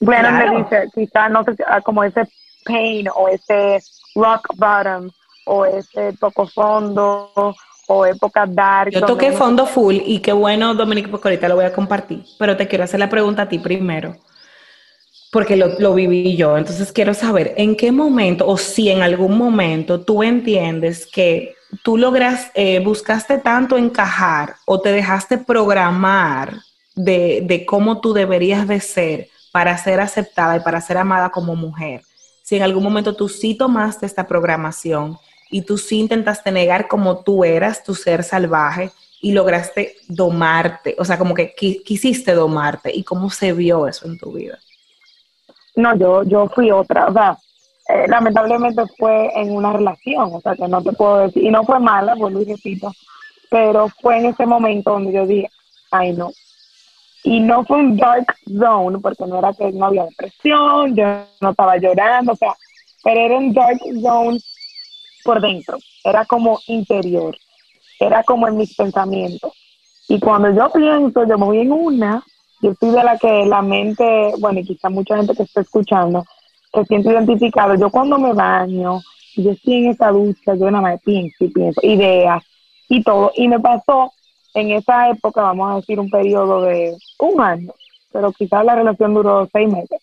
[0.00, 2.28] Glennon me dice, quizás no sé, ah, como ese
[2.64, 3.80] pain o ese
[4.14, 5.10] rock bottom
[5.46, 7.54] o ese toco fondo
[7.88, 8.92] o época dark.
[8.92, 12.56] Yo toqué fondo full y qué bueno, Dominique, porque ahorita lo voy a compartir, pero
[12.56, 14.14] te quiero hacer la pregunta a ti primero,
[15.32, 16.58] porque lo, viví yo.
[16.58, 21.96] Entonces quiero saber en qué momento o si en algún momento tú entiendes que tú
[21.96, 26.58] logras, eh, buscaste tanto encajar o te dejaste programar
[26.94, 31.56] de, de cómo tú deberías de ser para ser aceptada y para ser amada como
[31.56, 32.02] mujer.
[32.42, 35.18] Si en algún momento tú sí tomaste esta programación
[35.50, 41.04] y tú sí intentaste negar como tú eras, tu ser salvaje, y lograste domarte, o
[41.04, 44.58] sea, como que quisiste domarte, y cómo se vio eso en tu vida.
[45.74, 47.36] No, yo, yo fui otra, o sea,
[47.88, 51.64] eh, lamentablemente fue en una relación, o sea, que no te puedo decir, y no
[51.64, 52.92] fue mala, por pues, repito,
[53.50, 55.50] pero fue en ese momento donde yo dije,
[55.90, 56.30] ay no.
[57.24, 61.50] Y no fue un dark zone, porque no era que no había depresión, yo no
[61.50, 62.54] estaba llorando, o sea,
[63.02, 64.38] pero era un dark zone
[65.24, 67.36] por dentro, era como interior,
[67.98, 69.52] era como en mis pensamientos.
[70.08, 72.22] Y cuando yo pienso, yo me voy en una,
[72.60, 76.24] yo soy de la que la mente, bueno, y quizá mucha gente que está escuchando,
[76.72, 77.74] se siente identificado.
[77.74, 79.00] Yo cuando me baño,
[79.36, 82.42] yo estoy en esa ducha, yo nada más pienso y pienso, ideas
[82.88, 83.32] y todo.
[83.36, 84.12] Y me pasó
[84.54, 87.72] en esa época, vamos a decir, un periodo de un año,
[88.12, 90.00] pero quizás la relación duró seis meses.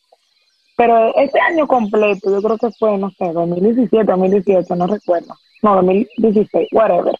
[0.78, 5.34] Pero ese año completo, yo creo que fue, no sé, 2017, 2018, no recuerdo.
[5.62, 7.16] No, 2016, whatever.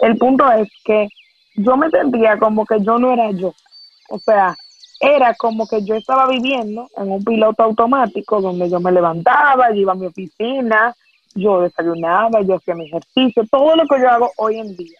[0.00, 1.08] El punto es que
[1.56, 3.52] yo me sentía como que yo no era yo.
[4.10, 4.54] O sea,
[5.00, 9.80] era como que yo estaba viviendo en un piloto automático donde yo me levantaba, yo
[9.80, 10.94] iba a mi oficina,
[11.34, 14.98] yo desayunaba, yo hacía mi ejercicio, todo lo que yo hago hoy en día.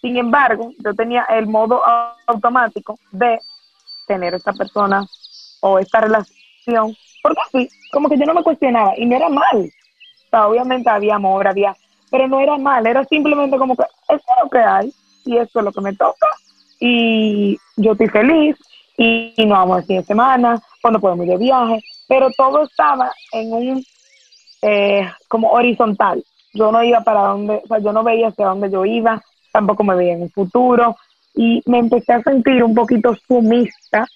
[0.00, 1.82] Sin embargo, yo tenía el modo
[2.26, 3.38] automático de
[4.08, 5.06] tener esta persona
[5.60, 9.70] o esta relación porque sí, como que yo no me cuestionaba y no era mal.
[10.26, 11.76] O sea, obviamente había amor, había,
[12.10, 14.92] pero no era mal, era simplemente como que esto es lo que hay
[15.24, 16.26] y esto es lo que me toca
[16.80, 18.56] y yo estoy feliz
[18.96, 23.12] y, no vamos a fin de semana, cuando podemos ir de viaje, pero todo estaba
[23.32, 23.84] en un
[24.62, 26.22] eh, como horizontal.
[26.52, 29.84] Yo no iba para donde, o sea, yo no veía hacia dónde yo iba, tampoco
[29.84, 30.96] me veía en el futuro
[31.34, 34.06] y me empecé a sentir un poquito sumista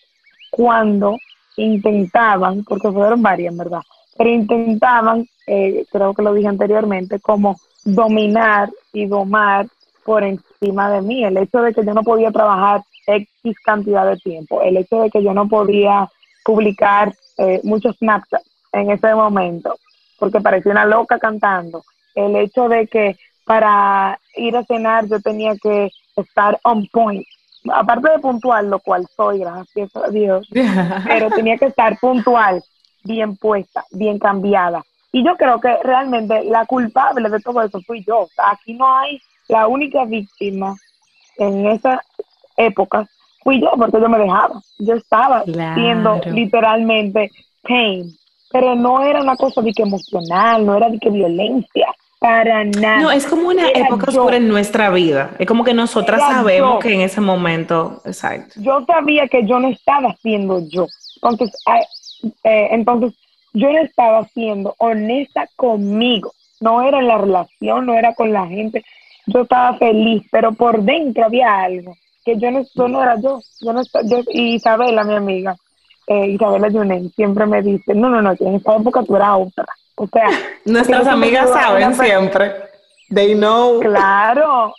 [0.50, 1.16] cuando
[1.56, 3.80] intentaban, porque fueron varias, ¿verdad?
[4.16, 9.66] Pero intentaban, eh, creo que lo dije anteriormente, como dominar y domar
[10.04, 11.24] por encima de mí.
[11.24, 15.10] El hecho de que yo no podía trabajar X cantidad de tiempo, el hecho de
[15.10, 16.08] que yo no podía
[16.44, 19.76] publicar eh, muchos Snapchat en ese momento,
[20.18, 25.54] porque parecía una loca cantando, el hecho de que para ir a cenar yo tenía
[25.62, 27.26] que estar on point
[27.72, 30.48] aparte de puntual, lo cual soy, gracias a Dios,
[31.06, 32.62] pero tenía que estar puntual,
[33.04, 34.82] bien puesta, bien cambiada.
[35.12, 38.26] Y yo creo que realmente la culpable de todo eso fui yo.
[38.36, 40.74] aquí no hay la única víctima
[41.36, 42.02] en esa
[42.56, 43.08] época,
[43.42, 44.60] fui yo, porque yo me dejaba.
[44.78, 47.30] Yo estaba siendo literalmente
[47.62, 48.12] pain,
[48.50, 51.86] pero no era una cosa de que emocional, no era de que violencia,
[52.24, 53.02] para nada.
[53.02, 55.32] No, es como una época oscura en nuestra vida.
[55.38, 58.54] Es como que nosotras sabemos que en ese momento, exacto.
[58.56, 60.86] Yo sabía que yo no estaba siendo yo.
[61.16, 61.54] Entonces,
[62.44, 63.12] eh, entonces
[63.52, 66.32] yo no estaba siendo honesta conmigo.
[66.60, 68.82] No era en la relación, no era con la gente.
[69.26, 73.38] Yo estaba feliz, pero por dentro había algo que yo no, no era yo.
[73.60, 75.56] yo, no, yo y Isabela, mi amiga,
[76.06, 79.66] eh, Isabela Junen, siempre me dice, no, no, no, en esta época tú eras otra
[79.96, 80.28] o sea,
[80.64, 82.52] nuestras amigas saben siempre.
[83.12, 83.80] They know.
[83.80, 84.74] Claro.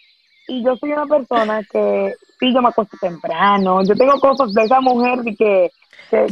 [0.48, 3.84] Y yo soy una persona que sí, yo me acuesto temprano.
[3.84, 5.72] Yo tengo cosas de esa mujer de que.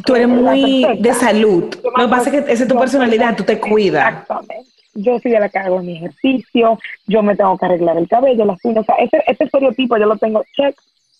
[0.06, 1.74] tú eres muy de salud.
[1.84, 4.22] Lo que pasa es que esa es tu personalidad, tú te cuidas.
[4.22, 4.70] Exactamente.
[4.96, 8.46] Yo soy de la que hago mi ejercicio, yo me tengo que arreglar el cabello,
[8.46, 8.84] las uñas.
[8.84, 10.78] O sea, ese, ese estereotipo yo lo tengo check,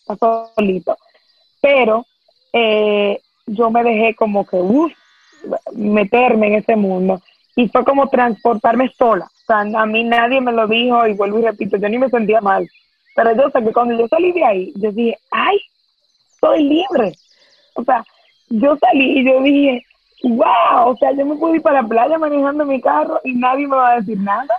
[0.08, 0.96] está solito.
[1.60, 2.06] Pero
[2.52, 4.94] eh, yo me dejé como que, uff,
[5.74, 7.20] meterme en ese mundo
[7.56, 9.26] y fue como transportarme sola.
[9.26, 12.10] O sea, a mí nadie me lo dijo y vuelvo y repito, yo ni me
[12.10, 12.68] sentía mal.
[13.16, 15.60] Pero yo sé que cuando yo salí de ahí, yo dije, ay,
[16.40, 17.14] soy libre.
[17.76, 18.04] O sea,
[18.50, 19.86] yo salí y yo dije,
[20.24, 23.68] wow, o sea, yo me pude ir para la playa manejando mi carro y nadie
[23.68, 24.56] me va a decir nada.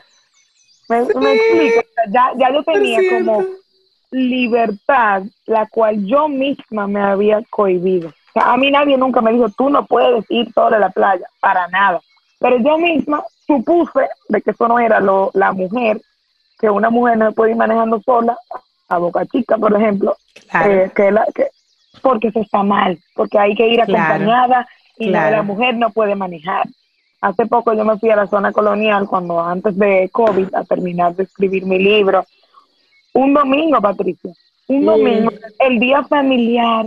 [0.89, 1.81] Me, explico,
[2.11, 3.43] ya, ya yo tenía como
[4.11, 8.13] libertad la cual yo misma me había cohibido.
[8.35, 12.01] a mí nadie nunca me dijo, tú no puedes ir sobre la playa, para nada.
[12.45, 15.99] Pero yo misma supuse de que eso no era lo, la mujer,
[16.59, 18.37] que una mujer no puede ir manejando sola,
[18.87, 20.15] a Boca Chica, por ejemplo,
[20.63, 21.47] eh, que, la, que
[22.03, 24.69] porque eso está mal, porque hay que ir acompañada
[24.99, 26.67] y la mujer no puede manejar.
[27.23, 31.17] Hace poco yo me fui a la zona colonial cuando antes de COVID a terminar
[31.17, 32.27] de escribir mi libro.
[33.15, 34.35] Un domingo, Patricia,
[34.67, 35.31] un domingo,
[35.61, 36.85] el día familiar,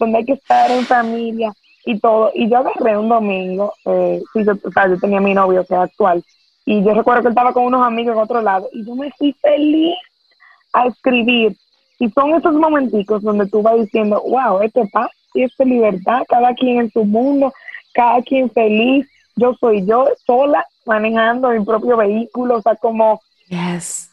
[0.00, 1.52] donde hay que estar en familia
[1.84, 2.30] y todo.
[2.34, 5.80] Y yo agarré un domingo, eh, yo, o sea, yo tenía mi novio que es
[5.80, 6.24] actual,
[6.64, 9.10] y yo recuerdo que él estaba con unos amigos en otro lado, y yo me
[9.12, 9.96] fui feliz
[10.72, 11.56] a escribir.
[11.98, 16.54] Y son esos momenticos donde tú vas diciendo, wow, este paz y esta libertad, cada
[16.54, 17.52] quien en su mundo,
[17.94, 19.06] cada quien feliz,
[19.36, 23.20] yo soy yo sola manejando mi propio vehículo, o sea, como...
[23.48, 24.10] Yes.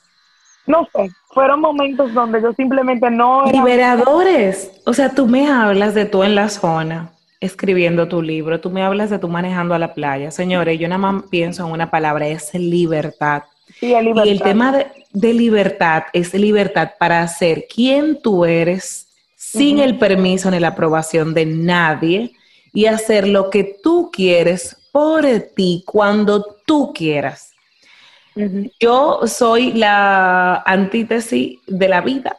[0.67, 3.45] No sé, fueron momentos donde yo simplemente no...
[3.45, 4.81] Liberadores.
[4.85, 8.83] O sea, tú me hablas de tú en la zona escribiendo tu libro, tú me
[8.83, 10.31] hablas de tú manejando a la playa.
[10.31, 13.43] Señores, yo nada más pienso en una palabra, es libertad.
[13.79, 14.25] Sí, libertad.
[14.25, 20.51] Y el tema de, libertad es libertad para ser quien tú eres sin el permiso
[20.51, 22.33] ni la aprobación de nadie
[22.73, 25.25] y hacer lo que tú quieres por
[25.55, 27.53] ti cuando tú quieras.
[28.79, 32.37] Yo soy la antítesis de la vida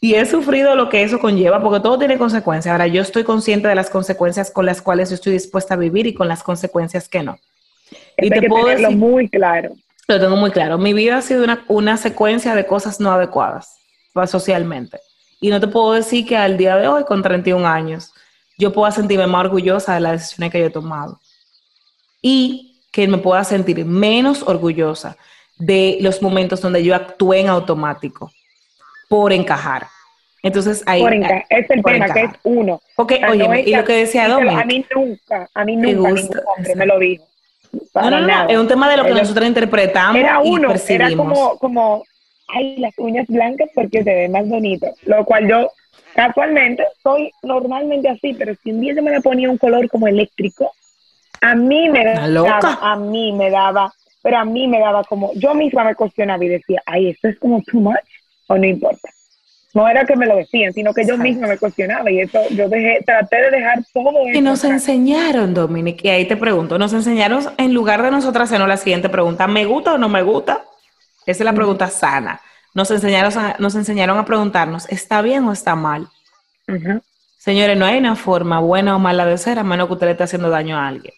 [0.00, 2.72] y he sufrido lo que eso conlleva porque todo tiene consecuencias.
[2.72, 6.06] Ahora yo estoy consciente de las consecuencias con las cuales yo estoy dispuesta a vivir
[6.06, 7.38] y con las consecuencias que no.
[8.16, 9.74] y te puedo decir, muy claro.
[10.08, 10.78] Lo tengo muy claro.
[10.78, 13.76] Mi vida ha sido una, una secuencia de cosas no adecuadas
[14.26, 14.98] socialmente.
[15.40, 18.12] Y no te puedo decir que al día de hoy, con 31 años,
[18.58, 21.20] yo pueda sentirme más orgullosa de las decisiones que yo he tomado
[22.20, 25.16] y que me pueda sentir menos orgullosa
[25.58, 28.30] de los momentos donde yo actué en automático
[29.10, 29.88] por encajar.
[30.40, 32.80] Entonces ahí por es el tema que es uno.
[32.94, 36.42] Porque, oye, y lo que decía Dominic, a mí nunca, a mí nunca me gusta,
[36.56, 37.24] hombre me lo dijo.
[37.96, 41.14] no, no, no, es un tema de lo que nosotros interpretamos era uno, y Era
[41.16, 42.04] como, como,
[42.46, 44.86] ay, las uñas blancas porque se ve más bonito.
[45.02, 45.72] Lo cual yo,
[46.14, 50.06] casualmente, soy normalmente así, pero si un día yo me le ponía un color como
[50.06, 50.72] eléctrico,
[51.40, 53.92] a mí me daba, a mí me daba,
[54.22, 57.38] pero a mí me daba como, yo misma me cuestionaba y decía, ay, esto es
[57.40, 57.98] como too much,
[58.50, 59.08] o no importa.
[59.72, 62.68] No era que me lo decían, sino que yo misma me cuestionaba y eso yo
[62.68, 64.36] dejé, traté de dejar todo eso.
[64.36, 68.68] Y nos enseñaron, Dominic, y ahí te pregunto, nos enseñaron, en lugar de nosotras hacernos
[68.68, 70.64] la siguiente pregunta, ¿me gusta o no me gusta?
[71.24, 72.40] Esa es la pregunta sana.
[72.74, 76.08] Nos enseñaron, a, nos enseñaron a preguntarnos, ¿está bien o está mal?
[77.38, 80.12] Señores, no hay una forma buena o mala de ser a menos que usted le
[80.12, 81.14] esté haciendo daño a alguien.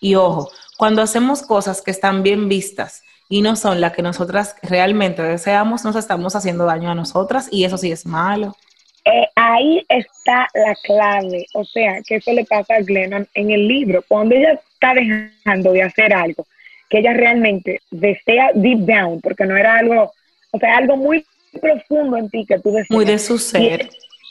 [0.00, 4.56] Y ojo, cuando hacemos cosas que están bien vistas y no son las que nosotras
[4.62, 8.56] realmente deseamos, nos estamos haciendo daño a nosotras y eso sí es malo.
[9.04, 13.68] Eh, ahí está la clave, o sea, que eso le pasa a Glennon en el
[13.68, 16.46] libro, cuando ella está dejando de hacer algo
[16.88, 20.12] que ella realmente desea deep down, porque no era algo,
[20.52, 21.24] o sea, algo muy
[21.60, 22.90] profundo en ti que tú deseas.
[22.90, 23.88] Muy de su ser.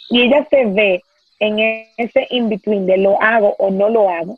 [0.10, 1.04] y ella se ve
[1.40, 1.60] en
[1.98, 4.38] ese in-between de lo hago o no lo hago,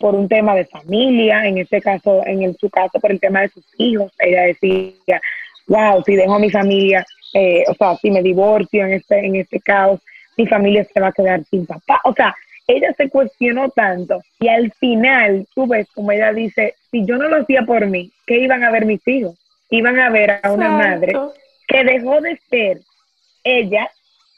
[0.00, 3.50] por un tema de familia, en este caso, en su caso, por el tema de
[3.50, 4.10] sus hijos.
[4.18, 5.20] Ella decía,
[5.66, 9.36] wow, si dejo a mi familia, eh, o sea, si me divorcio en este, en
[9.36, 10.00] este caos,
[10.38, 12.00] mi familia se va a quedar sin papá.
[12.04, 12.34] O sea,
[12.66, 17.28] ella se cuestionó tanto y al final, tú ves como ella dice, si yo no
[17.28, 19.34] lo hacía por mí, ¿qué iban a ver mis hijos?
[19.68, 21.12] Iban a ver a una madre
[21.68, 22.80] que dejó de ser
[23.44, 23.90] ella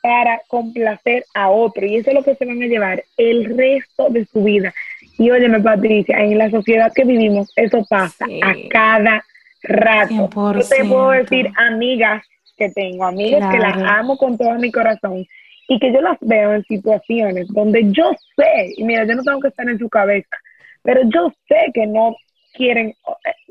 [0.02, 4.08] para complacer a otro y eso es lo que se van a llevar el resto
[4.10, 4.74] de su vida.
[5.22, 9.24] Y óyeme, Patricia, en la sociedad que vivimos, eso pasa a cada
[9.62, 10.28] rato.
[10.34, 15.24] Yo te puedo decir amigas que tengo, amigas que las amo con todo mi corazón
[15.68, 19.38] y que yo las veo en situaciones donde yo sé, y mira, yo no tengo
[19.38, 20.36] que estar en su cabeza,
[20.82, 22.16] pero yo sé que no
[22.54, 22.92] quieren,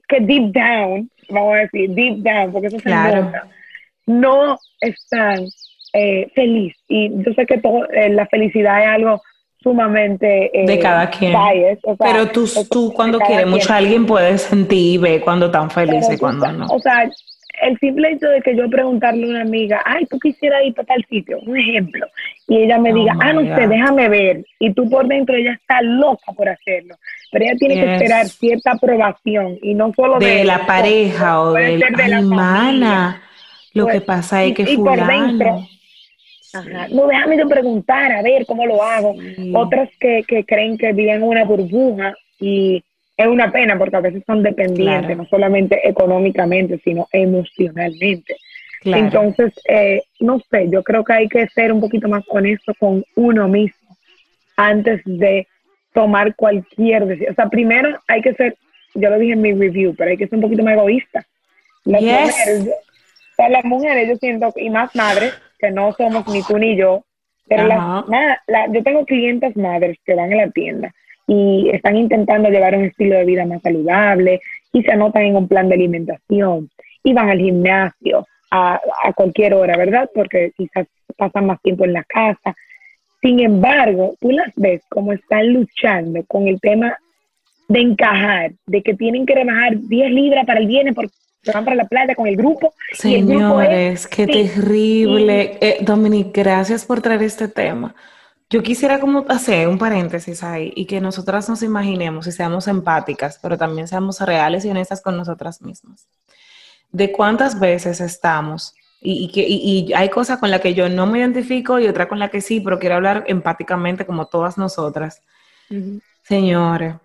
[0.10, 3.48] que deep down, vamos a decir, deep down, porque eso se nota,
[4.08, 5.46] no están
[5.94, 6.76] eh, feliz.
[6.90, 9.22] Y yo sé que todo, eh, la felicidad es algo
[9.62, 11.34] sumamente eh, de cada quien.
[12.00, 16.16] Pero tú, tú cuando quieres mucho a alguien puedes sentir y ver cuando están felices
[16.16, 16.66] y cuando no.
[16.68, 17.10] O sea,
[17.62, 20.88] el simple hecho de que yo preguntarle a una amiga, ay, tú quisieras ir para
[20.88, 22.08] tal sitio, un ejemplo,
[22.48, 25.54] y ella me oh diga, ah, no sé, déjame ver, y tú por dentro ella
[25.54, 26.96] está loca por hacerlo,
[27.32, 31.78] pero ella tiene que esperar cierta aprobación y no solo de, la pareja o de,
[31.78, 33.22] la hermana.
[33.74, 35.66] Lo que pues, pasa es que y, por dentro
[36.92, 39.16] no, déjame de preguntar, a ver cómo lo hago.
[39.54, 42.84] Otras que, que creen que viven una burbuja y
[43.18, 48.36] es una pena porque a veces son dependientes, no solamente económicamente, sino emocionalmente.
[48.84, 53.04] Entonces, eh, no sé, yo creo que hay que ser un poquito más honesto con
[53.16, 53.96] uno mismo
[54.58, 55.48] antes de
[55.94, 57.34] tomar cualquier decisión.
[57.34, 58.56] O sea, primero hay que ser,
[58.96, 61.26] yo lo dije en mi review, pero hay que ser un poquito más egoísta.
[61.84, 62.70] Las mujeres,
[63.38, 67.06] las mujeres yo siento, y más madres, que no somos ni tú ni yo,
[67.48, 67.68] pero
[68.74, 70.94] yo tengo clientes madres que van a la tienda
[71.28, 74.42] y están intentando llevar un estilo de vida más saludable
[74.74, 76.70] y se anotan en un plan de alimentación
[77.04, 80.10] y van al gimnasio a, a cualquier hora, ¿verdad?
[80.14, 80.88] Porque quizás
[81.18, 82.56] pasan más tiempo en la casa.
[83.22, 86.98] Sin embargo, tú las ves como están luchando con el tema
[87.68, 91.14] de encajar, de que tienen que rebajar 10 libras para el viernes porque
[91.46, 92.74] van para la playa con el grupo.
[92.94, 95.58] Señores, qué terrible.
[95.62, 97.96] Eh, Dominique, gracias por traer este tema.
[98.50, 103.40] Yo quisiera como hacer un paréntesis ahí y que nosotras nos imaginemos y seamos empáticas,
[103.42, 106.06] pero también seamos reales y honestas con nosotras mismas.
[106.92, 111.20] De cuántas veces estamos y, que, y, hay cosas con las que yo no me
[111.20, 115.22] identifico y otra con la que sí, pero quiero hablar empáticamente como todas nosotras.
[116.24, 116.96] Señores,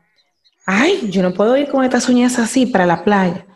[0.66, 3.46] ay, yo no puedo ir con estas uñas así para la playa.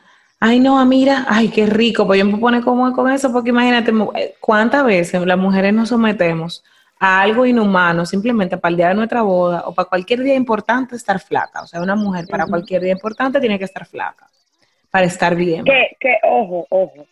[0.43, 3.93] Ay, no, mira, ay, qué rico, pues yo me pone cómodo con eso, porque imagínate
[4.15, 6.65] eh, cuántas veces las mujeres nos sometemos
[6.99, 10.97] a algo inhumano simplemente para el día de nuestra boda o para cualquier día importante
[10.97, 11.63] estar flaca.
[11.63, 14.29] O sea, una mujer para cualquier día importante tiene que estar flaca
[14.91, 15.65] para estar bien.
[15.65, 17.07] Que, que ojo, ojo.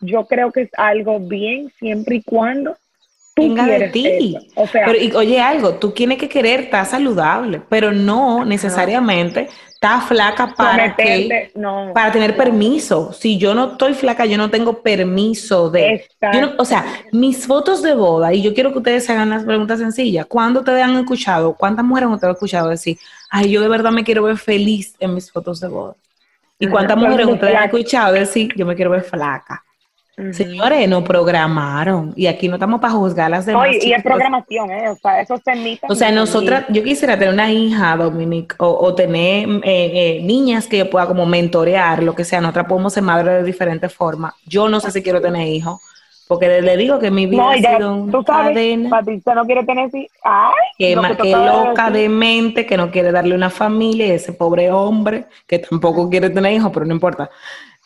[0.00, 2.76] Yo creo que es algo bien siempre y cuando
[3.36, 4.36] venga de ti.
[4.54, 9.48] O sea, pero, y, oye, algo, tú tienes que querer estar saludable, pero no necesariamente
[9.86, 11.52] está flaca para que,
[11.94, 13.12] para tener permiso.
[13.12, 16.04] Si yo no estoy flaca, yo no tengo permiso de.
[16.58, 19.78] o sea, mis fotos de boda, y yo quiero que ustedes se hagan las preguntas
[19.78, 20.26] sencillas.
[20.26, 21.54] ¿Cuándo te han escuchado?
[21.54, 22.98] ¿Cuántas mujeres te han escuchado decir,
[23.30, 25.94] ay, yo de verdad me quiero ver feliz en mis fotos de boda?
[26.58, 29.62] ¿Y cuántas mujeres ustedes han escuchado decir, yo me quiero ver flaca?
[30.32, 32.14] Señores, no programaron.
[32.16, 33.68] Y aquí no estamos para juzgar las demás.
[33.82, 34.88] y es programación, ¿eh?
[34.88, 35.40] O sea, esos
[35.88, 40.78] O sea, nosotras, yo quisiera tener una hija, Dominic, o, tener eh, eh, niñas que
[40.78, 42.40] yo pueda como mentorear, lo que sea.
[42.40, 44.32] Nosotras podemos ser madres de diferentes formas.
[44.46, 45.82] Yo no sé si quiero tener hijos.
[46.28, 48.90] Porque le, digo que mi vida no, ha sido un cadena.
[48.90, 49.88] Patricia no quiere tener
[50.24, 54.72] Ay, que, que loca de mente, que no quiere darle una familia, y ese pobre
[54.72, 57.30] hombre que tampoco quiere tener hijos, pero no importa.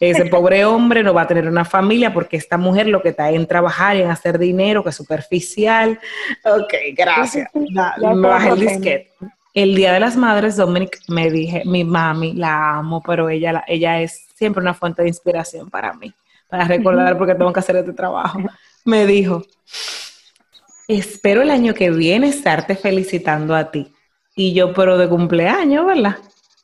[0.00, 3.30] Ese pobre hombre no va a tener una familia porque esta mujer lo que está
[3.30, 6.00] en trabajar, en hacer dinero, que es superficial.
[6.42, 7.50] Ok, gracias.
[7.54, 9.12] el disquete.
[9.52, 14.00] El Día de las Madres, Dominic, me dije, mi mami, la amo, pero ella, ella
[14.00, 16.14] es siempre una fuente de inspiración para mí,
[16.48, 18.38] para recordar porque tengo que hacer este trabajo.
[18.84, 19.44] Me dijo,
[20.88, 23.92] espero el año que viene estarte felicitando a ti.
[24.34, 26.16] Y yo, pero de cumpleaños, ¿verdad?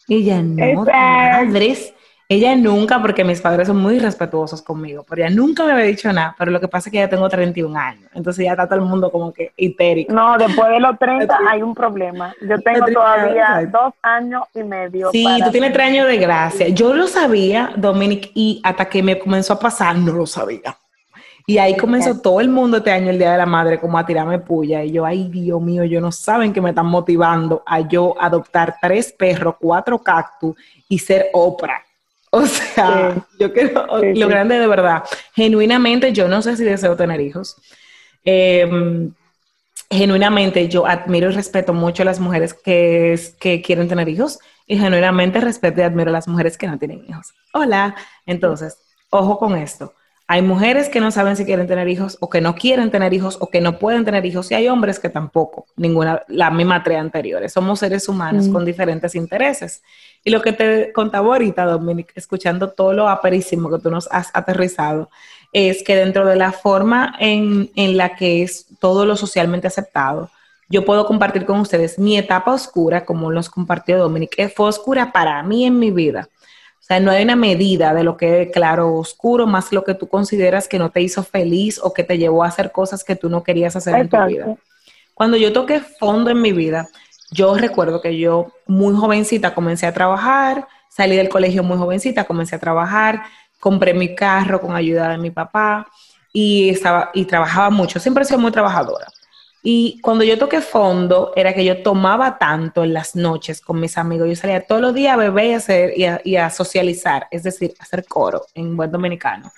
[0.09, 1.93] Y ella, no, madres,
[2.29, 6.13] ella nunca, porque mis padres son muy respetuosos conmigo, pero ella nunca me había dicho
[6.13, 8.81] nada, pero lo que pasa es que ya tengo 31 años, entonces ya está todo
[8.81, 10.13] el mundo como que histérico.
[10.13, 12.35] No, después de los 30 hay un problema.
[12.41, 15.11] Yo tengo todavía dos años y medio.
[15.13, 16.69] Sí, tú tienes tres años de gracia.
[16.69, 20.77] Yo lo sabía, Dominic, y hasta que me comenzó a pasar, no lo sabía.
[21.49, 24.05] Y ahí comenzó todo el mundo este año, el Día de la Madre, como a
[24.05, 24.83] tirarme puya.
[24.83, 28.75] Y yo, ay, Dios mío, yo no saben que me están motivando a yo adoptar
[28.83, 30.57] tres perros, cuatro cactus
[30.89, 31.86] y ser Oprah.
[32.37, 37.19] O sea, yo quiero, lo grande de verdad, genuinamente yo no sé si deseo tener
[37.21, 37.57] hijos.
[38.25, 39.15] Em,
[39.89, 44.77] genuinamente yo admiro y respeto mucho a las mujeres que, que quieren tener hijos y
[44.77, 47.33] genuinamente respeto y admiro a las mujeres que no tienen hijos.
[47.55, 47.95] Hola,
[48.27, 48.77] entonces,
[49.09, 49.95] ojo con esto.
[50.29, 53.37] Hay mujeres que no saben si quieren tener hijos o que no quieren tener hijos
[53.41, 56.99] o que no pueden tener hijos y hay hombres que tampoco, ninguna, la misma tres
[56.99, 57.53] anteriores.
[57.53, 59.83] Somos seres humanos con diferentes intereses.
[60.25, 64.31] Y lo que te contaba ahorita, Dominic, escuchando todo lo aperísimo que tú nos has
[64.35, 65.11] aterrizado,
[65.53, 70.29] es que dentro de la forma en, en la que es todo lo socialmente aceptado,
[70.69, 75.13] yo puedo compartir con ustedes mi etapa oscura, como los compartió Dominic, que fue oscura
[75.13, 76.29] para mí en mi vida
[76.87, 79.83] o sea, no hay una medida de lo que es claro o oscuro, más lo
[79.83, 83.03] que tú consideras que no te hizo feliz o que te llevó a hacer cosas
[83.03, 84.57] que tú no querías hacer en tu vida.
[85.13, 86.87] Cuando yo toqué fondo en mi vida,
[87.33, 92.55] yo recuerdo que yo muy jovencita comencé a trabajar, salí del colegio muy jovencita, comencé
[92.55, 93.25] a trabajar,
[93.59, 95.89] compré mi carro con ayuda de mi papá
[96.33, 99.09] y estaba y trabajaba mucho, siempre he sido muy trabajadora.
[99.69, 103.99] Y cuando yo toqué fondo, era que yo tomaba tanto en las noches con mis
[103.99, 104.29] amigos.
[104.29, 105.93] Yo salía todos los días a beber y a, hacer,
[106.25, 109.51] y a, socializar, es decir, a hacer coro en buen dominicano.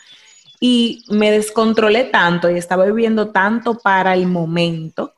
[0.60, 5.12] Y me descontrolé tanto y estaba viviendo tanto para el momento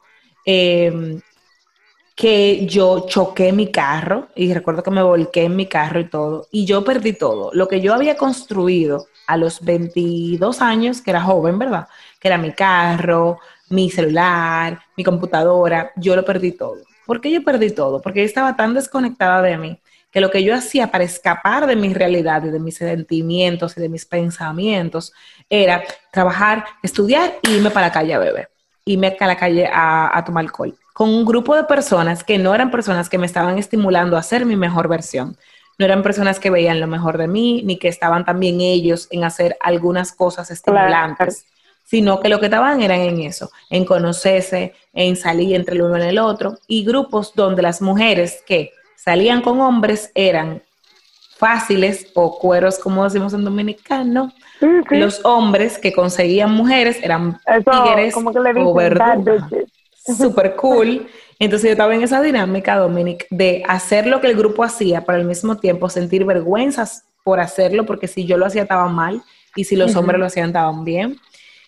[0.44, 1.20] em,
[2.16, 6.48] que yo choqué mi carro y recuerdo que me volqué en mi carro y todo.
[6.50, 7.52] Y yo perdí todo.
[7.54, 11.86] Lo que yo había construido a los 22 años, que era joven, ¿verdad?
[12.18, 13.38] Que era mi carro,
[13.70, 16.78] mi celular, mi computadora, yo lo perdí todo.
[17.06, 18.02] ¿Por qué yo perdí todo?
[18.02, 21.76] Porque yo estaba tan desconectada de mí que lo que yo hacía para escapar de
[21.76, 25.12] mi realidad y de mis sentimientos y de mis pensamientos
[25.48, 28.50] era trabajar, estudiar y irme para la calle a beber,
[28.84, 32.54] irme a la calle a, a tomar alcohol, con un grupo de personas que no
[32.54, 35.36] eran personas que me estaban estimulando a ser mi mejor versión.
[35.78, 39.24] No eran personas que veían lo mejor de mí, ni que estaban también ellos en
[39.24, 41.46] hacer algunas cosas estimulantes,
[41.90, 45.98] sino que lo que estaban eran en eso, en conocerse, en salir entre el uno
[45.98, 50.62] y el otro, y grupos donde las mujeres que salían con hombres eran
[51.36, 54.32] fáciles o cueros, como decimos en dominicano.
[54.90, 59.18] Los hombres que conseguían mujeres eran tigres o verduras.
[60.16, 61.08] Super cool.
[61.40, 65.18] Entonces yo estaba en esa dinámica, Dominic, de hacer lo que el grupo hacía, pero
[65.18, 69.22] al mismo tiempo sentir vergüenzas por hacerlo, porque si yo lo hacía estaba mal
[69.56, 71.18] y si los hombres lo hacían estaban bien.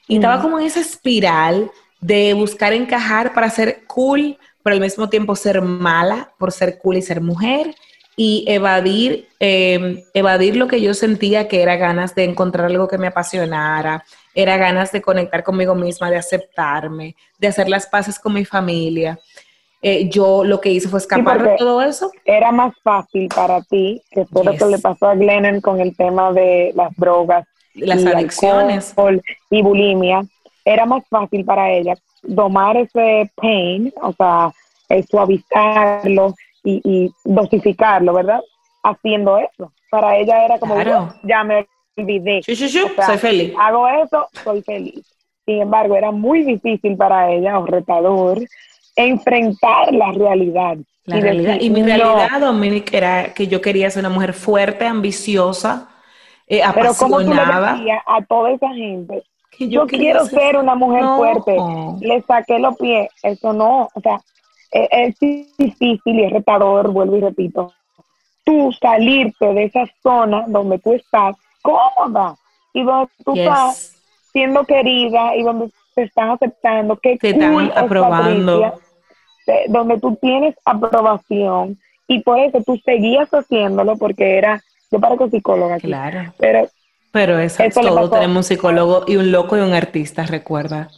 [0.08, 5.08] Y estaba como en esa espiral de buscar encajar para ser cool, pero al mismo
[5.08, 7.74] tiempo ser mala por ser cool y ser mujer
[8.16, 12.98] y evadir, em, evadir lo que yo sentía que era ganas de encontrar algo que
[12.98, 18.34] me apasionara, era ganas de conectar conmigo misma, de aceptarme, de hacer las paces con
[18.34, 19.18] mi familia.
[19.84, 22.12] Eh, yo lo que hice fue escapar de todo eso.
[22.24, 25.96] Era más fácil para ti, que fue lo que le pasó a Glennon con el
[25.96, 28.94] tema de las drogas, las adicciones
[29.50, 30.22] y bulimia.
[30.64, 34.52] Era más fácil para ella domar ese pain, o sea,
[34.88, 38.40] eh, suavizarlo y, dosificarlo, ¿verdad?
[38.82, 39.72] Haciendo eso.
[39.90, 40.76] Para ella era como,
[41.24, 41.66] ya me
[41.96, 42.42] olvidé.
[42.42, 43.52] soy feliz.
[43.58, 45.04] Hago eso, soy feliz.
[45.44, 48.38] Sin embargo, era muy difícil para ella, o retador,
[48.94, 50.76] enfrentar la realidad.
[51.04, 51.56] La y, realidad.
[51.60, 55.88] y mi realidad, Dominic, era que yo quería ser una mujer fuerte, ambiciosa,
[56.56, 56.74] eh, apasionada.
[56.74, 59.22] Pero como tú le a toda esa gente,
[59.58, 61.56] yo, quiero ser una mujer fuerte,
[62.00, 64.20] le saqué los pies, eso no, o sea,
[64.72, 67.72] e, es, difícil y es retador, vuelvo y repito,
[68.44, 72.34] tú salirte de esa zona donde tú estás cómoda
[72.72, 73.94] y donde tú estás
[74.32, 78.78] siendo querida y donde te están aceptando, que te están aprobando,
[79.68, 81.78] donde tú tienes aprobación
[82.08, 86.32] y por eso tú seguías haciendo porque era, yo parezco psicóloga aquí, claro.
[86.38, 86.68] pero
[87.12, 90.88] pero eso, todo tenemos un psicólogo y un loco y un artista, recuerda.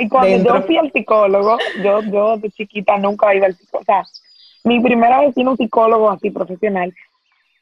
[0.00, 3.82] y cuando yo fui al psicólogo, yo, yo de chiquita nunca iba al psicólogo.
[3.82, 4.04] O sea,
[4.64, 6.94] mi primera vez un psicólogo así profesional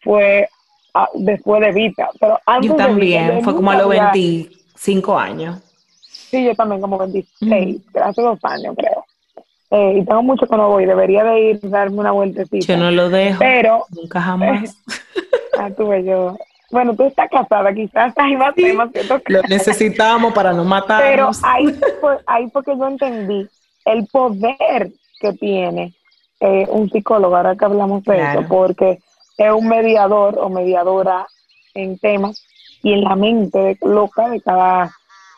[0.02, 0.48] fue
[0.94, 2.08] ah, después de Vita.
[2.20, 5.58] Pero antes yo también, fue como a los 25 años.
[6.02, 9.04] Sí, yo también como 26, hace dos años creo.
[9.70, 12.64] Eh, y tengo mucho que no voy, debería de ir darme una vueltecita.
[12.64, 13.40] Yo no lo dejo.
[13.40, 13.86] Pero.
[13.90, 14.76] Nunca jamás.
[15.58, 16.36] Ah, tuve yo.
[16.70, 19.22] Bueno, tú estás casada, quizás hay más temas que tocar.
[19.28, 21.40] Lo necesitamos para no matarnos.
[21.40, 23.48] Pero ahí, fue, ahí porque yo entendí
[23.84, 24.90] el poder
[25.20, 25.94] que tiene
[26.40, 28.98] eh, un psicólogo, ahora que hablamos de eso, porque
[29.38, 31.26] es un mediador o mediadora
[31.74, 32.44] en temas
[32.82, 34.92] y en la mente loca de cada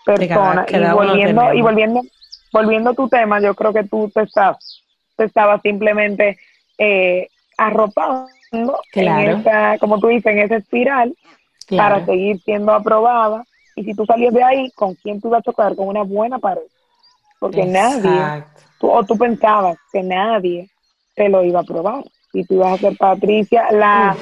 [0.04, 0.66] persona.
[0.68, 2.00] y volviendo, y volviendo,
[2.52, 4.82] volviendo a tu tema, yo creo que tú te estás,
[5.16, 6.38] te estabas simplemente
[6.78, 7.28] eh,
[8.92, 9.42] claro.
[9.80, 11.14] como tú dices, en esa espiral
[11.76, 13.44] para seguir siendo aprobada.
[13.74, 15.74] Y si tú salías de ahí, ¿con quién tú vas a chocar?
[15.74, 16.62] Con una buena pared.
[17.38, 18.44] Porque nadie,
[18.80, 20.70] o tú pensabas que nadie
[21.14, 22.04] te lo iba a probar.
[22.32, 24.16] Y tú ibas a ser Patricia, la,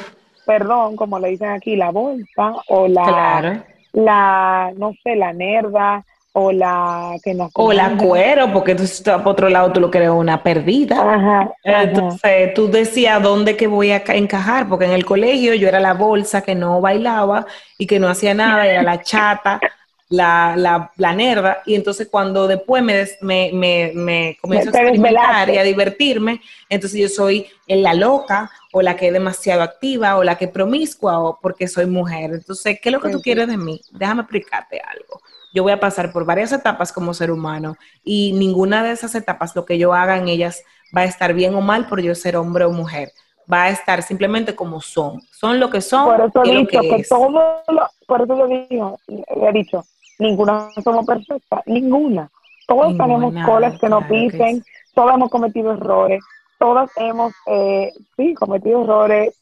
[0.46, 6.04] perdón, como le dicen aquí, la bolsa o la, la, no sé, la nerda
[6.36, 10.10] o la que no o la cuero porque entonces por otro lado tú lo crees
[10.10, 11.54] una perdida.
[11.62, 15.94] Entonces tú decías dónde que voy a encajar porque en el colegio yo era la
[15.94, 17.46] bolsa que no bailaba
[17.78, 19.60] y que no hacía nada era la chata
[20.08, 25.50] la, la, la nerda y entonces cuando después me, me, me, me comienzo a experimentar
[25.50, 30.24] y a divertirme entonces yo soy la loca o la que es demasiado activa o
[30.24, 33.56] la que promiscua o porque soy mujer entonces ¿qué es lo que tú quieres de
[33.56, 33.80] mí?
[33.92, 35.20] déjame explicarte algo
[35.54, 39.54] yo voy a pasar por varias etapas como ser humano y ninguna de esas etapas,
[39.54, 42.36] lo que yo haga en ellas, va a estar bien o mal por yo ser
[42.36, 43.12] hombre o mujer.
[43.52, 45.20] Va a estar simplemente como son.
[45.30, 46.04] Son lo que son.
[46.04, 47.62] Por eso he dicho que, todo
[48.06, 49.84] por eso yo digo, he dicho,
[50.18, 52.30] ninguna somos perfectas, ninguna.
[52.66, 54.64] Todos tenemos colas que nos pisen,
[54.94, 56.22] todos hemos cometido errores,
[56.58, 59.38] todas hemos, eh, sí, cometido errores,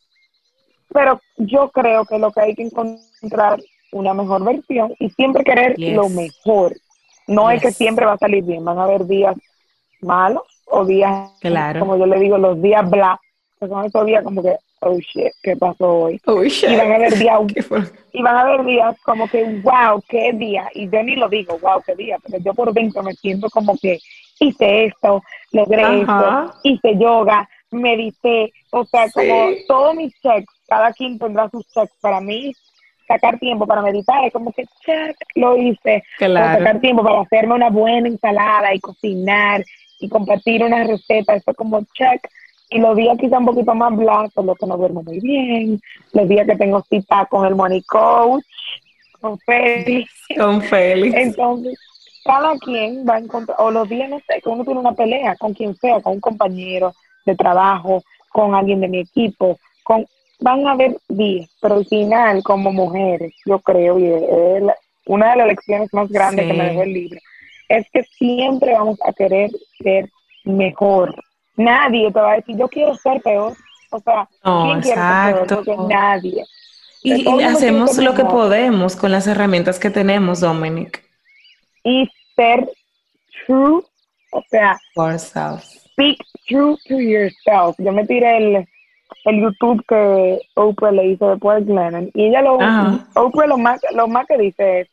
[0.93, 3.61] pero yo creo que lo que hay que encontrar
[3.93, 6.75] una mejor versión y siempre querer lo mejor.
[7.29, 9.37] No es que siempre va a salir bien, van a haber días
[10.01, 11.31] malos o días,
[11.79, 13.21] como yo le digo, los días bla,
[13.63, 16.21] esos días como que oh shit, ¿qué pasó hoy?
[16.27, 16.71] Oh shit.
[16.71, 17.41] Y van a haber días,
[18.13, 20.69] y van a haber días como que, wow, qué día.
[20.75, 23.77] Y yo ni lo digo, wow, qué día, pero yo por dentro me siento como
[23.79, 23.99] que
[24.41, 26.47] hice esto, logré Ajá.
[26.47, 29.13] esto, hice yoga, medité, o sea, Sí.
[29.15, 31.93] como todos mis checks, cada quien tendrá sus checks.
[32.01, 32.53] Para mí,
[33.07, 35.99] sacar tiempo para meditar es como que, check, lo hice.
[35.99, 36.59] O Claro.
[36.59, 39.65] sacar tiempo para hacerme una buena ensalada y cocinar
[40.01, 42.21] y compartir una receta, eso como check.
[42.73, 45.81] Y los días quizá un poquito más bla, por lo que no duermo muy bien,
[46.13, 48.45] los días que tengo cita con el money coach,
[49.21, 50.11] con Félix.
[50.39, 51.15] Con Félix.
[51.15, 51.79] Entonces,
[52.25, 55.37] cada quien va a encontrar, o los días, no sé, que uno tiene una pelea
[55.37, 56.95] con quien sea, con un compañero
[57.27, 60.07] de trabajo, con alguien de mi equipo, con
[60.41, 64.63] van a haber días, pero al final, como mujeres, yo creo, y es
[65.07, 66.51] una de las lecciones más grandes Sí.
[66.51, 67.21] que me dejó el libro,
[67.69, 69.51] es que siempre vamos a querer
[69.81, 70.11] ser
[70.45, 71.15] mejor.
[71.57, 73.55] Nadie te va a decir, yo quiero ser peor.
[73.91, 75.43] O sea, No, ¿quién quiere ser peor?
[75.43, 75.57] exacto.
[75.65, 76.45] Porque nadie.
[77.05, 81.03] Y, hacemos lo que podemos con las herramientas que tenemos, Dominic.
[81.85, 82.69] Y ser
[83.47, 83.83] true,
[84.31, 85.83] o sea, ourselves.
[85.93, 87.75] speak true to yourself.
[87.79, 88.69] Yo me tiré el,
[89.25, 93.05] el YouTube que Oprah le hizo de Paul Glennon y ella lo, Ajá.
[93.17, 94.89] Oprah lo más, lo más que dice es,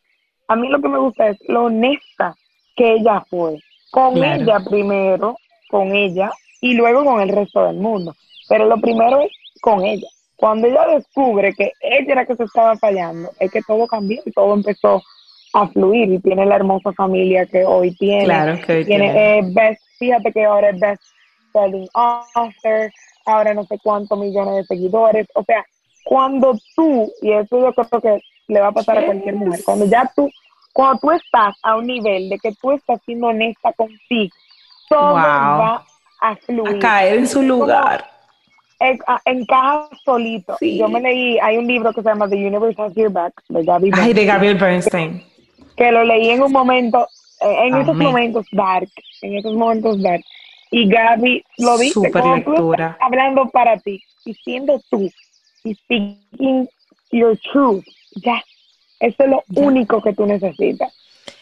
[0.48, 2.36] a mí lo que me gusta es lo honesta
[2.76, 3.60] que ella fue.
[3.92, 4.42] Con Claro.
[4.42, 5.38] ella primero,
[5.70, 6.32] con ella
[6.62, 8.16] y luego con el resto del mundo.
[8.48, 9.32] Pero lo primero es
[9.62, 10.08] con ella.
[10.36, 14.32] Cuando ella descubre que ella era que se estaba fallando, es que todo cambió y
[14.32, 15.04] todo empezó
[15.54, 19.40] a fluir y tiene la hermosa familia que hoy tiene Claro que hoy tiene tiene.
[19.40, 21.02] eh, best, fíjate que ahora es best
[21.52, 22.92] selling author,
[23.26, 25.66] ahora no sé cuántos millones de seguidores, o sea,
[26.06, 29.86] cuando tú, y eso yo creo que le va a pasar a cualquier mujer, cuando
[29.86, 30.30] ya tú,
[30.74, 34.34] cuando tú estás a un nivel de que tú estás siendo honesta contigo,
[34.88, 35.20] todo Wow.
[35.20, 35.86] va
[36.22, 36.76] a fluir.
[36.78, 38.06] A caer en su lugar.
[38.80, 40.56] En- a- encaja solito.
[40.60, 40.78] Sí.
[40.78, 43.64] Yo me leí, hay un libro que se llama The Universe Has Your Back, de
[43.64, 45.24] Gaby Ay, de Bernstein Gabriel Bernstein.
[45.76, 47.08] que lo leí en un momento,
[47.42, 48.90] eh, en esos momentos dark,
[49.22, 50.22] en esos momentos dark.
[50.72, 55.10] Y Gaby lo dice, tú estás hablando para ti y siendo tú
[55.64, 56.70] y speaking
[57.12, 57.84] your truth,
[58.24, 58.42] ya,
[59.00, 59.62] eso es lo Ya.
[59.64, 60.94] único que tú necesitas.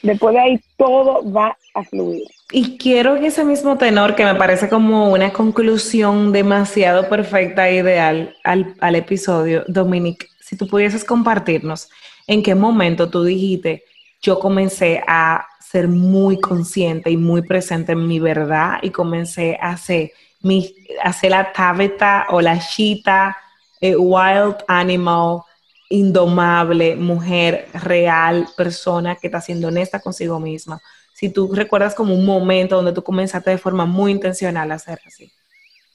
[0.02, 2.24] Después de ahí todo va a fluir.
[2.52, 7.78] Y quiero en ese mismo tenor, que me parece como una conclusión demasiado perfecta e
[7.78, 11.90] ideal al, al episodio, Dominic, si tú pudieses compartirnos
[12.26, 13.84] en qué momento tú dijiste,
[14.22, 19.72] yo comencé a ser muy consciente y muy presente en mi verdad y comencé a
[19.72, 20.74] hacer, mi,
[21.04, 23.36] a ser la tabeta o la chita,
[23.82, 25.42] eh, wild animal,
[25.90, 30.82] indomable, mujer real, persona que está siendo honesta consigo misma
[31.18, 35.00] si tú recuerdas como un momento donde tú comenzaste de forma muy intencional a hacer
[35.04, 35.32] así.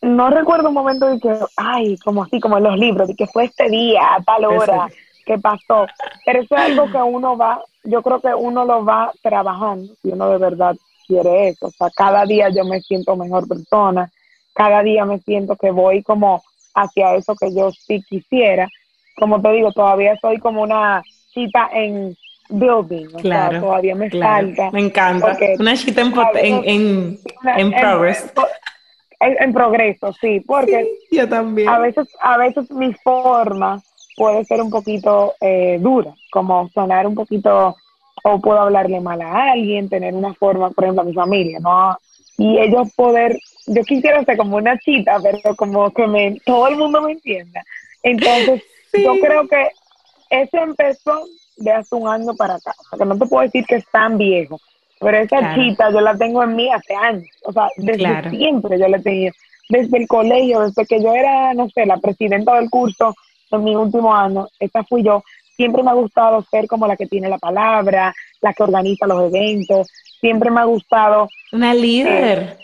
[0.00, 3.28] No recuerdo un momento de que, ay, como así, como en los libros, de que
[3.28, 4.88] fue este día, a tal hora,
[5.24, 5.86] que pasó.
[6.26, 10.08] Pero eso es algo que uno va, yo creo que uno lo va trabajando, si
[10.08, 10.74] uno de verdad
[11.06, 11.66] quiere eso.
[11.66, 14.10] O sea, cada día yo me siento mejor persona,
[14.52, 16.42] cada día me siento que voy como
[16.74, 18.68] hacia eso que yo sí quisiera.
[19.22, 21.00] Como te digo, todavía soy como una
[21.32, 22.16] cita en
[22.48, 24.70] building, o Claro, sea, todavía me Claro, falta.
[24.72, 25.38] me encanta.
[25.60, 26.10] Una chita en,
[26.42, 28.32] en, en, Una- en progress.
[29.20, 31.68] En, en progreso, sí, porque Sí, yo también.
[31.68, 33.80] a veces, a veces mi forma
[34.16, 37.76] puede ser un poquito eh, dura, como sonar un poquito,
[38.24, 41.96] o puedo hablarle mal a alguien, tener una forma, por ejemplo, a mi familia, ¿no?
[42.38, 46.74] Y ellos poder, yo quisiera ser como una chita, pero como que me, todo el
[46.74, 47.62] mundo me entienda.
[48.02, 48.60] Entonces,
[48.92, 49.02] Sí.
[49.04, 49.68] yo creo que
[50.30, 51.24] eso empezó
[51.56, 52.72] de hace un año para acá.
[52.78, 54.60] O sea, que no te puedo decir que es tan viejo,
[55.00, 55.54] pero esa Claro.
[55.62, 57.28] chita yo la tengo en mí hace años.
[57.44, 58.30] O sea, desde Claro.
[58.30, 59.34] siempre yo la he tenido.
[59.68, 63.14] Desde el colegio, desde que yo era, no sé, la presidenta del curso
[63.50, 65.22] en mi último año, esa fui yo.
[65.56, 69.22] Siempre me ha gustado ser como la que tiene la palabra, la que organiza los
[69.32, 69.88] eventos.
[70.20, 72.58] Siempre me ha gustado, Una líder.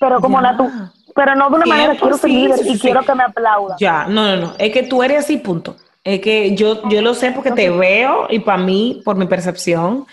[0.00, 0.52] pero como Ya.
[0.52, 0.70] la tú,
[1.14, 2.78] pero no de una manera, quiero ser sí, y sí.
[2.80, 3.76] quiero que me aplaudan.
[3.78, 4.54] Ya, no, no, no.
[4.58, 5.76] Es que tú eres así, punto.
[6.02, 10.06] Es que yo, yo lo sé porque te veo y para mí, por mi percepción,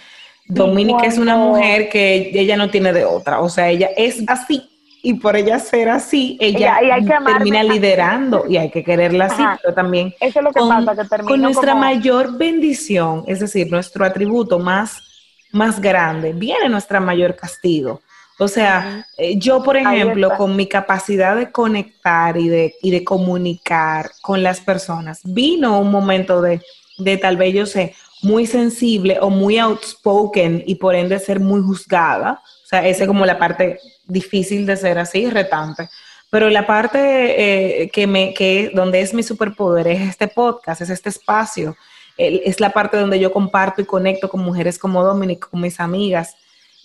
[0.47, 3.39] Dominique es una mujer que ella no tiene de otra.
[3.41, 4.69] O sea, ella es así
[5.03, 6.77] y por ella ser así, ella
[7.25, 7.69] termina así.
[7.69, 9.59] liderando y hay que quererla así, Ajá.
[9.61, 13.39] pero también Eso es lo que con, pasa, que con nuestra como- mayor bendición, es
[13.39, 15.01] decir, nuestro atributo más,
[15.53, 18.01] más grande, viene nuestra mayor castigo.
[18.39, 23.03] O sea, eh, yo, por ejemplo, con mi capacidad de conectar y de, y de
[23.03, 26.61] comunicar con las personas, vino un momento de,
[26.99, 31.61] de tal vez yo sé, muy sensible o muy outspoken y por ende ser muy
[31.61, 32.41] juzgada.
[32.63, 35.89] O sea, esa es como la parte difícil de ser así, retante.
[36.29, 40.89] Pero la parte eh, que me, que donde es mi superpoder es este podcast, es
[40.89, 41.75] este espacio,
[42.17, 46.35] es la parte donde yo comparto y conecto con mujeres como Dominic, con mis amigas.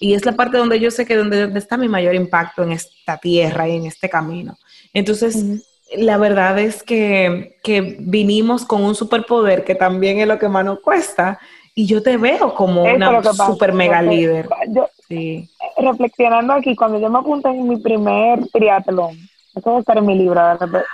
[0.03, 3.19] Y es la parte donde yo sé que donde, está mi mayor impacto en esta
[3.19, 4.59] tierra y en este camino.
[4.93, 5.65] Entonces,
[5.97, 10.65] la verdad es que, que, vinimos con un superpoder que también es lo que más
[10.65, 11.39] nos cuesta.
[11.77, 14.49] Y yo te veo como una super mega líder.
[14.71, 15.49] Yo, sí.
[15.79, 19.17] Reflexionando aquí, cuando yo me apunté en mi primer triatlón,
[19.55, 20.43] eso debe estar en mi libro,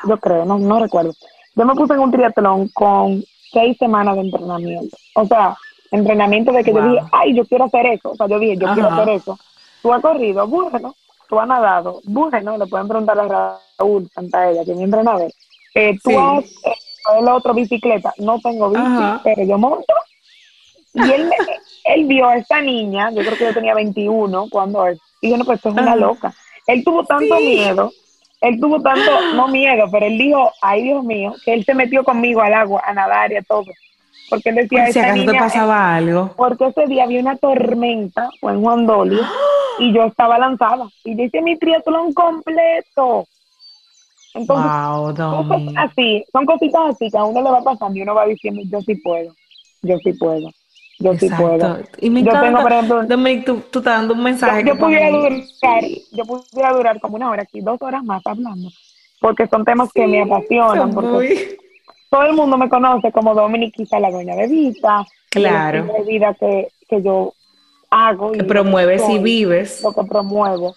[0.07, 1.15] yo creo, no, no recuerdo.
[1.57, 4.95] Yo me puse en un triatlón con seis semanas de entrenamiento.
[5.15, 5.57] O sea,
[5.91, 8.11] entrenamiento de que yo dije, ay, yo quiero hacer eso.
[8.11, 9.39] O sea, yo dije, yo quiero hacer eso.
[9.83, 10.95] Tú has corrido, bueno,
[11.29, 15.31] tú has nadado, bueno, le pueden preguntar a Raúl ella, que es mi entrenador.
[15.75, 16.75] Eh, tú has eh,
[17.21, 19.95] el otro bicicleta, no tengo bici, pero yo monto.
[20.95, 21.31] Y él,
[21.85, 25.37] él vio a esta niña, yo creo que yo tenía 21 cuando él, y yo
[25.37, 26.35] no, pues es una loca.
[26.67, 27.93] Él tuvo tanto miedo
[28.41, 32.05] él tuvo tanto, no miedo, pero él dijo, ay Dios mío, que él se metió
[32.05, 33.65] conmigo al agua, a nadar y a todo.
[34.29, 36.35] Porque él decía, si acaso te pasaba algo.
[36.37, 39.23] Porque ese día había una tormenta, fue en Juan Dolio,
[39.79, 40.89] y yo estaba lanzada.
[41.05, 43.27] Y yo hice mi triatlón completo.
[44.35, 45.15] Entonces, wow,
[45.79, 48.81] así, son cositas así que a uno le va pasando y uno va diciendo, yo
[48.83, 49.35] sí puedo,
[49.83, 50.51] yo sí puedo.
[51.01, 51.79] Yo sí puedo.
[52.01, 54.65] Y me yo tengo, por ejemplo, Dominic, tú, tú estás dando un mensaje.
[54.67, 55.33] Yo, pudiera durar,
[56.13, 58.69] yo pudiera durar como una hora aquí, dos horas más hablando,
[59.21, 60.93] porque son temas que me apasionan.
[60.93, 61.57] Porque
[62.11, 65.07] todo el mundo me conoce como Dominic, quizá la dueña de vida.
[65.31, 65.87] Claro.
[65.87, 67.35] La vida que, que yo
[67.91, 68.33] hago.
[68.33, 69.83] Que promueves y vives.
[69.83, 70.75] Lo que promuevo.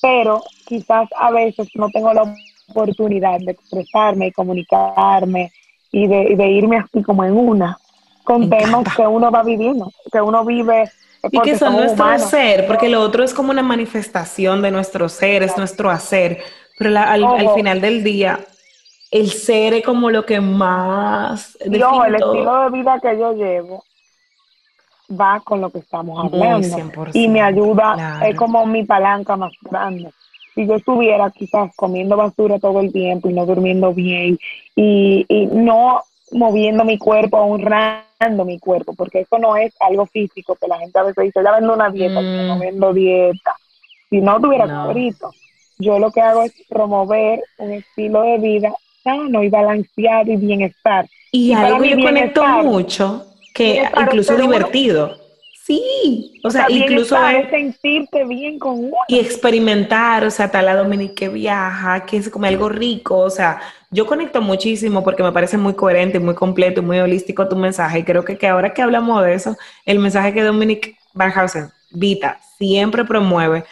[0.00, 2.34] Pero quizás a veces no tengo la
[2.68, 5.52] oportunidad de expresarme y comunicarme
[5.90, 7.78] y de, y de irme así como en una
[8.24, 10.90] con temas que uno va viviendo, que uno vive.
[11.30, 15.42] Y que son nuestro ser, porque lo otro es como una manifestación de nuestro ser,
[15.42, 16.38] es nuestro hacer.
[16.78, 18.40] Pero al, final del día,
[19.12, 21.56] el ser es como lo que más.
[21.60, 23.84] Y el estilo de vida que yo llevo
[25.08, 26.66] va con lo que estamos hablando.
[27.12, 30.10] Y me ayuda, es como mi palanca más grande.
[30.54, 34.38] Si yo estuviera quizás comiendo basura todo el tiempo y no durmiendo bien
[34.74, 40.56] y, y no moviendo mi cuerpo, honrando mi cuerpo, porque eso no es algo físico,
[40.56, 42.60] que la gente a veces dice, ya vendo una dieta, no mm.
[42.60, 43.56] vendo dieta.
[44.08, 44.92] Si no tuviera no.
[45.78, 51.06] yo lo que hago es promover un estilo de vida sano y balanceado y bienestar.
[51.30, 55.22] Y, algo que yo conecto mucho, que incluso divertido.
[55.64, 58.96] Sí, o, sea, incluso es sentirte bien con uno.
[59.06, 63.60] Y experimentar, o sea, tal la Dominique viaja, que es como algo rico, o sea,
[63.92, 68.00] yo conecto muchísimo porque me parece muy coherente, muy completo y muy holístico tu mensaje.
[68.00, 72.40] Y creo que, que ahora que hablamos de eso, el mensaje que Dominic Barhausen, Vita,
[72.58, 73.64] siempre promueve,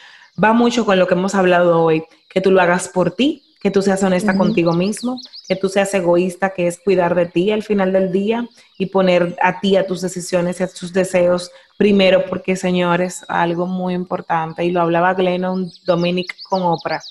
[0.43, 3.71] va mucho con lo que hemos hablado hoy, que tú lo hagas por ti, que
[3.71, 7.63] tú seas honesta contigo mismo, que tú seas egoísta, que es cuidar de ti al
[7.63, 8.49] final del día
[8.79, 13.67] y poner a ti, a tus decisiones y a tus deseos primero, porque señores, algo
[13.67, 17.03] muy importante, y lo hablaba Glennon Dominic con Oprah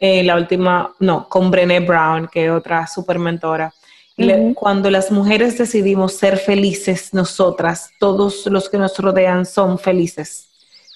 [0.00, 3.72] eh, la última, no, con Brené Brown, que es otra super mentora.
[4.54, 10.48] cuando las mujeres decidimos ser felices, nosotras, todos los que nos rodean son felices.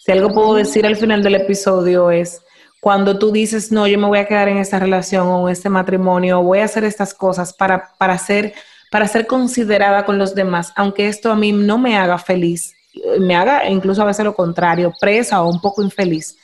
[0.05, 2.42] Si algo puedo decir al final del episodio es,
[2.81, 5.68] cuando tú dices, no, yo me voy a quedar en esta relación o en este
[5.68, 8.55] matrimonio, o voy a hacer estas cosas para, para, ser,
[8.91, 12.74] para ser considerada con los demás, aunque esto a mí no me haga feliz,
[13.20, 16.37] me haga incluso a veces lo contrario, presa o un poco infeliz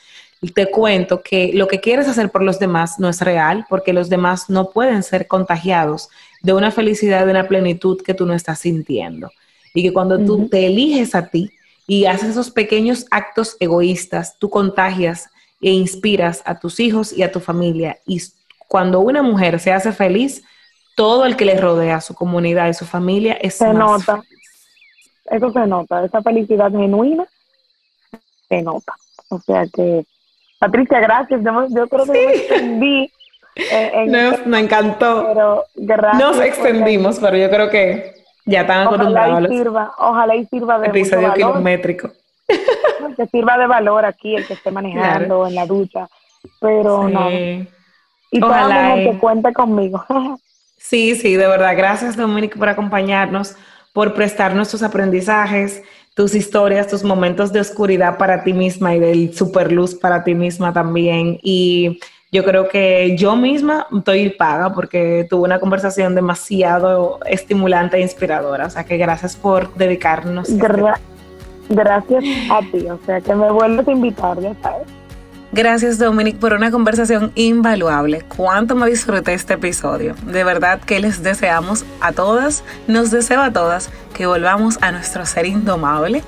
[0.53, 4.09] te cuento que lo que quieres hacer por los demás no es real, porque los
[4.09, 6.09] demás no pueden ser contagiados
[6.41, 9.31] de una felicidad, de una plenitud que tú no estás sintiendo.
[9.73, 11.51] Y que cuando tú te eliges a ti
[11.87, 15.29] y haces esos pequeños actos egoístas, tú contagias
[15.65, 17.97] e inspiras a tus hijos y a tu familia.
[18.05, 18.21] Y
[18.67, 20.43] cuando una mujer se hace feliz,
[20.95, 24.21] todo el que le rodea, su comunidad y su familia, es se nota.
[25.25, 27.25] Eso se nota, esa felicidad genuina
[28.47, 28.93] se nota.
[29.29, 30.05] O sea que
[30.59, 31.41] Patricia, gracias.
[31.43, 33.11] Yo, creo que me extendí.
[34.05, 35.25] Nos, me encantó.
[35.29, 36.21] Pero gracias.
[36.21, 39.31] Nos extendimos, pero yo creo que ya están acostumbrados.
[39.31, 42.11] Ojalá y sirva, ojalá y sirva de episodio kilométrico.
[43.15, 46.07] Que sirva de valor aquí el que esté manejando en la ducha.
[46.59, 47.29] Pero no.
[47.29, 50.03] Y ojalá que cuente conmigo.
[50.77, 51.75] sí, sí, de verdad.
[51.75, 53.55] Gracias, Dominique, por acompañarnos,
[53.93, 55.83] por prestarnos tus aprendizajes
[56.15, 60.71] tus historias, tus momentos de oscuridad para ti misma y de superluz para ti misma
[60.71, 61.37] también.
[61.43, 61.99] Y
[62.31, 68.65] yo creo que yo misma estoy paga porque tuve una conversación demasiado estimulante e inspiradora.
[68.65, 70.49] O sea que gracias por dedicarnos.
[71.69, 74.87] Gracias a ti, o sea que me vuelves a invitar, ya sabes.
[75.51, 78.23] Gracias Dominic por una conversación invaluable.
[78.35, 80.13] Cuánto me disfruté este episodio.
[80.25, 85.25] De verdad que les deseamos a todas, nos deseo a todas que volvamos a nuestro
[85.25, 86.23] ser indomable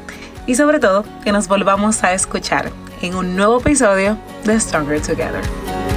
[0.46, 2.72] y sobre todo que nos volvamos a escuchar
[3.02, 5.97] en un nuevo episodio de Stronger Together.